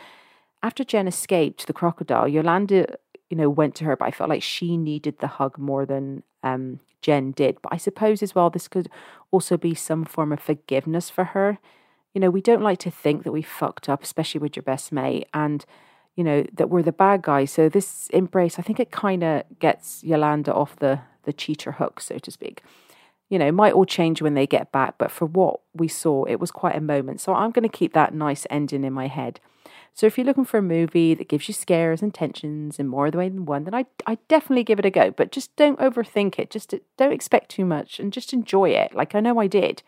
After 0.63 0.85
Jen 0.85 1.09
escaped 1.09 1.67
the 1.67 1.73
crocodile, 1.73 2.29
Yolanda, 2.29 2.95
you 3.29 3.37
know, 3.37 3.51
went 3.51 3.75
to 3.77 3.85
her, 3.87 3.97
but 3.97 4.07
I 4.07 4.13
felt 4.13 4.31
like 4.31 4.45
she 4.45 4.77
needed 4.77 5.19
the 5.19 5.27
hug 5.27 5.59
more 5.59 5.85
than 5.85 6.23
um, 6.45 6.79
Jen 7.03 7.33
did. 7.33 7.61
But 7.61 7.73
I 7.73 7.77
suppose 7.77 8.23
as 8.23 8.37
well, 8.37 8.51
this 8.51 8.69
could 8.69 8.89
also 9.33 9.57
be 9.57 9.75
some 9.75 10.05
form 10.05 10.33
of 10.33 10.39
forgiveness 10.39 11.11
for 11.11 11.25
her 11.25 11.59
you 12.15 12.21
know, 12.21 12.31
we 12.31 12.41
don't 12.41 12.63
like 12.63 12.79
to 12.81 12.91
think 12.91 13.23
that 13.25 13.33
we 13.33 13.43
fucked 13.43 13.89
up, 13.89 14.03
especially 14.03 14.41
with 14.41 14.57
your 14.57 14.63
best 14.63 14.93
mate, 14.93 15.29
and 15.33 15.65
you 16.17 16.25
know 16.25 16.45
that 16.53 16.69
we're 16.69 16.83
the 16.83 16.93
bad 16.93 17.23
guy. 17.23 17.45
So 17.45 17.69
this 17.69 18.09
embrace, 18.11 18.59
I 18.59 18.63
think, 18.63 18.81
it 18.81 18.91
kind 18.91 19.23
of 19.23 19.45
gets 19.59 20.03
Yolanda 20.03 20.53
off 20.53 20.77
the 20.77 21.01
the 21.25 21.33
cheater 21.33 21.73
hook, 21.73 22.01
so 22.01 22.19
to 22.19 22.31
speak. 22.31 22.63
You 23.29 23.39
know, 23.39 23.47
it 23.47 23.53
might 23.53 23.75
all 23.75 23.85
change 23.85 24.21
when 24.21 24.35
they 24.35 24.47
get 24.47 24.73
back, 24.73 24.97
but 24.99 25.13
for 25.13 25.25
what 25.25 25.61
we 25.73 25.87
saw, 25.87 26.25
it 26.25 26.41
was 26.41 26.51
quite 26.51 26.75
a 26.75 26.81
moment. 26.81 27.21
So 27.21 27.33
I'm 27.33 27.53
going 27.53 27.63
to 27.63 27.69
keep 27.69 27.93
that 27.93 28.13
nice 28.13 28.45
ending 28.51 28.83
in 28.83 28.93
my 28.93 29.07
head. 29.07 29.39
So 29.95 30.07
if 30.07 30.19
you're 30.19 30.25
looking 30.25 30.45
for 30.45 30.59
a 30.59 30.63
movie 30.63 31.15
that 31.15 31.29
gives 31.29 31.47
you 31.47 31.55
scares 31.55 32.03
and 32.03 32.13
tensions 32.13 32.81
in 32.81 32.89
more 32.89 33.09
the 33.11 33.19
way 33.19 33.29
than 33.29 33.45
one, 33.45 33.65
then 33.65 33.75
I 33.75 33.87
I 34.07 34.19
definitely 34.29 34.65
give 34.65 34.79
it 34.79 34.85
a 34.85 34.91
go. 34.91 35.11
But 35.11 35.31
just 35.31 35.55
don't 35.57 35.79
overthink 35.79 36.39
it. 36.39 36.51
Just 36.51 36.75
don't 36.97 37.13
expect 37.13 37.51
too 37.51 37.65
much 37.65 38.01
and 38.01 38.13
just 38.13 38.33
enjoy 38.33 38.71
it. 38.71 38.95
Like 38.95 39.15
I 39.15 39.21
know 39.21 39.39
I 39.39 39.47
did. 39.47 39.83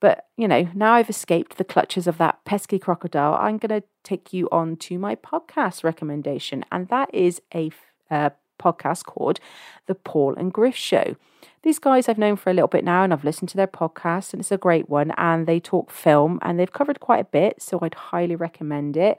But, 0.00 0.26
you 0.36 0.46
know, 0.48 0.68
now 0.74 0.94
I've 0.94 1.08
escaped 1.08 1.56
the 1.56 1.64
clutches 1.64 2.06
of 2.06 2.18
that 2.18 2.44
pesky 2.44 2.78
crocodile, 2.78 3.34
I'm 3.34 3.58
going 3.58 3.80
to 3.80 3.86
take 4.02 4.32
you 4.32 4.48
on 4.52 4.76
to 4.76 4.98
my 4.98 5.14
podcast 5.14 5.82
recommendation. 5.82 6.64
And 6.70 6.88
that 6.88 7.12
is 7.14 7.40
a 7.54 7.70
uh, 8.10 8.30
podcast 8.60 9.04
called 9.04 9.40
The 9.86 9.94
Paul 9.94 10.34
and 10.34 10.52
Griff 10.52 10.76
Show. 10.76 11.16
These 11.62 11.78
guys 11.78 12.08
I've 12.08 12.18
known 12.18 12.36
for 12.36 12.50
a 12.50 12.54
little 12.54 12.68
bit 12.68 12.84
now 12.84 13.02
and 13.04 13.12
I've 13.12 13.24
listened 13.24 13.48
to 13.50 13.56
their 13.56 13.66
podcast 13.66 14.32
and 14.32 14.40
it's 14.40 14.52
a 14.52 14.58
great 14.58 14.88
one. 14.88 15.12
And 15.16 15.46
they 15.46 15.60
talk 15.60 15.90
film 15.90 16.38
and 16.42 16.58
they've 16.58 16.72
covered 16.72 17.00
quite 17.00 17.20
a 17.20 17.24
bit. 17.24 17.62
So 17.62 17.78
I'd 17.80 17.94
highly 17.94 18.36
recommend 18.36 18.96
it. 18.96 19.18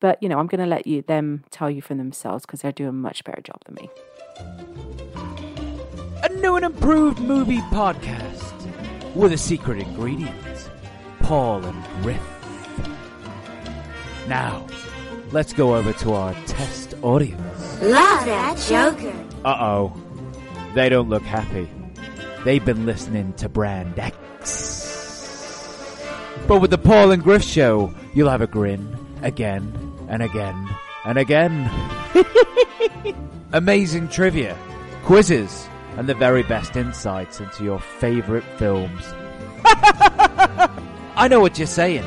But, 0.00 0.22
you 0.22 0.28
know, 0.28 0.38
I'm 0.38 0.46
going 0.46 0.60
to 0.60 0.66
let 0.66 0.86
you 0.86 1.02
them 1.02 1.44
tell 1.50 1.70
you 1.70 1.82
for 1.82 1.94
themselves 1.94 2.46
because 2.46 2.60
they're 2.60 2.72
doing 2.72 2.90
a 2.90 2.92
much 2.92 3.24
better 3.24 3.40
job 3.42 3.62
than 3.64 3.74
me. 3.76 3.90
A 6.22 6.28
new 6.34 6.56
and 6.56 6.64
improved 6.64 7.20
movie 7.20 7.60
podcast 7.72 8.47
with 9.14 9.32
a 9.32 9.38
secret 9.38 9.78
ingredient 9.78 10.70
Paul 11.20 11.64
and 11.64 12.02
Griff. 12.02 12.20
Now, 14.28 14.66
let's 15.32 15.52
go 15.52 15.74
over 15.76 15.92
to 15.92 16.12
our 16.12 16.34
test 16.46 16.94
audience. 17.02 17.82
Love 17.82 18.24
that 18.26 18.56
Joker. 18.68 19.14
Uh 19.44 19.56
oh. 19.60 19.96
They 20.74 20.88
don't 20.88 21.08
look 21.08 21.22
happy. 21.22 21.68
They've 22.44 22.64
been 22.64 22.86
listening 22.86 23.32
to 23.34 23.48
Brand 23.48 23.98
X. 23.98 24.16
But 26.46 26.60
with 26.60 26.70
the 26.70 26.78
Paul 26.78 27.10
and 27.10 27.22
Griff 27.22 27.42
show, 27.42 27.92
you'll 28.14 28.30
have 28.30 28.40
a 28.40 28.46
grin 28.46 28.96
again 29.22 29.72
and 30.08 30.22
again 30.22 30.68
and 31.04 31.18
again. 31.18 31.70
Amazing 33.52 34.08
trivia, 34.08 34.56
quizzes, 35.04 35.68
and 35.98 36.08
the 36.08 36.14
very 36.14 36.44
best 36.44 36.76
insights 36.76 37.40
into 37.40 37.64
your 37.64 37.80
favorite 37.80 38.44
films. 38.56 39.02
I 41.16 41.26
know 41.28 41.40
what 41.40 41.58
you're 41.58 41.66
saying. 41.66 42.04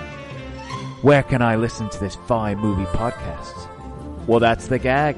Where 1.01 1.23
can 1.23 1.41
I 1.41 1.57
listen 1.57 1.89
to 1.89 1.99
this 1.99 2.15
fine 2.25 2.57
movie 2.57 2.85
podcast? 2.85 3.67
Well, 4.27 4.39
that's 4.39 4.67
the 4.67 4.79
gag. 4.79 5.17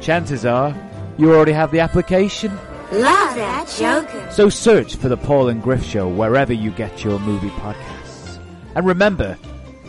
Chances 0.00 0.46
are 0.46 0.74
you 1.18 1.34
already 1.34 1.52
have 1.52 1.70
the 1.70 1.80
application. 1.80 2.50
Love 2.92 3.34
that 3.34 3.68
Joker. 3.76 4.30
So 4.30 4.48
search 4.48 4.96
for 4.96 5.10
the 5.10 5.16
Paul 5.18 5.48
and 5.48 5.62
Griff 5.62 5.84
Show 5.84 6.08
wherever 6.08 6.54
you 6.54 6.70
get 6.70 7.04
your 7.04 7.18
movie 7.18 7.50
podcasts. 7.50 8.38
And 8.74 8.86
remember 8.86 9.36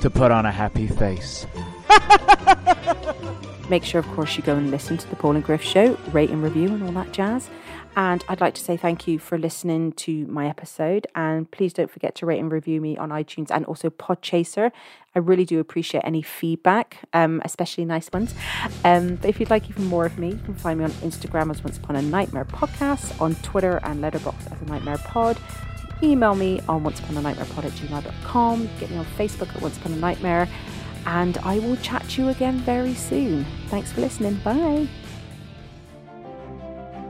to 0.01 0.09
put 0.09 0.31
on 0.31 0.45
a 0.45 0.51
happy 0.51 0.87
face. 0.87 1.45
Make 3.69 3.85
sure, 3.85 3.99
of 3.99 4.07
course, 4.07 4.35
you 4.35 4.43
go 4.43 4.55
and 4.55 4.71
listen 4.71 4.97
to 4.97 5.09
the 5.09 5.15
Paul 5.15 5.35
and 5.35 5.43
Griff 5.43 5.61
Show, 5.61 5.97
rate 6.11 6.31
and 6.31 6.43
review, 6.43 6.69
and 6.69 6.83
all 6.83 6.91
that 6.91 7.13
jazz. 7.13 7.47
And 7.95 8.23
I'd 8.29 8.39
like 8.39 8.53
to 8.53 8.61
say 8.61 8.77
thank 8.77 9.07
you 9.07 9.19
for 9.19 9.37
listening 9.37 9.91
to 9.93 10.25
my 10.27 10.47
episode. 10.47 11.07
And 11.15 11.49
please 11.51 11.73
don't 11.73 11.91
forget 11.91 12.15
to 12.15 12.25
rate 12.25 12.39
and 12.39 12.51
review 12.51 12.79
me 12.79 12.97
on 12.97 13.09
iTunes 13.09 13.51
and 13.51 13.65
also 13.65 13.89
Podchaser. 13.89 14.71
I 15.15 15.19
really 15.19 15.45
do 15.45 15.59
appreciate 15.59 16.03
any 16.05 16.21
feedback, 16.21 16.97
um, 17.13 17.41
especially 17.43 17.85
nice 17.85 18.09
ones. 18.13 18.33
Um, 18.85 19.15
but 19.15 19.25
if 19.29 19.39
you'd 19.39 19.49
like 19.49 19.69
even 19.69 19.85
more 19.85 20.05
of 20.05 20.17
me, 20.19 20.29
you 20.29 20.39
can 20.45 20.55
find 20.55 20.79
me 20.79 20.85
on 20.85 20.91
Instagram 20.91 21.49
as 21.51 21.63
Once 21.63 21.77
Upon 21.77 21.95
a 21.95 22.01
Nightmare 22.01 22.45
Podcast, 22.45 23.19
on 23.19 23.35
Twitter 23.35 23.79
and 23.83 24.01
Letterboxd 24.03 24.51
as 24.51 24.61
a 24.61 24.65
Nightmare 24.65 24.99
Pod. 24.99 25.37
Email 26.01 26.35
me 26.35 26.61
on 26.69 26.83
Once 26.83 26.99
Upon 26.99 27.17
a 27.17 27.21
Nightmare 27.21 27.47
Pod 27.47 27.65
at 27.65 27.71
gmail.com. 27.73 28.69
Get 28.79 28.91
me 28.91 28.97
on 28.97 29.05
Facebook 29.17 29.53
at 29.55 29.61
Once 29.61 29.77
Upon 29.77 29.93
a 29.93 29.97
Nightmare. 29.97 30.47
And 31.05 31.37
I 31.39 31.59
will 31.59 31.75
chat 31.77 32.07
to 32.09 32.23
you 32.23 32.29
again 32.29 32.59
very 32.59 32.93
soon. 32.93 33.45
Thanks 33.67 33.91
for 33.91 34.01
listening. 34.01 34.35
Bye. 34.35 34.87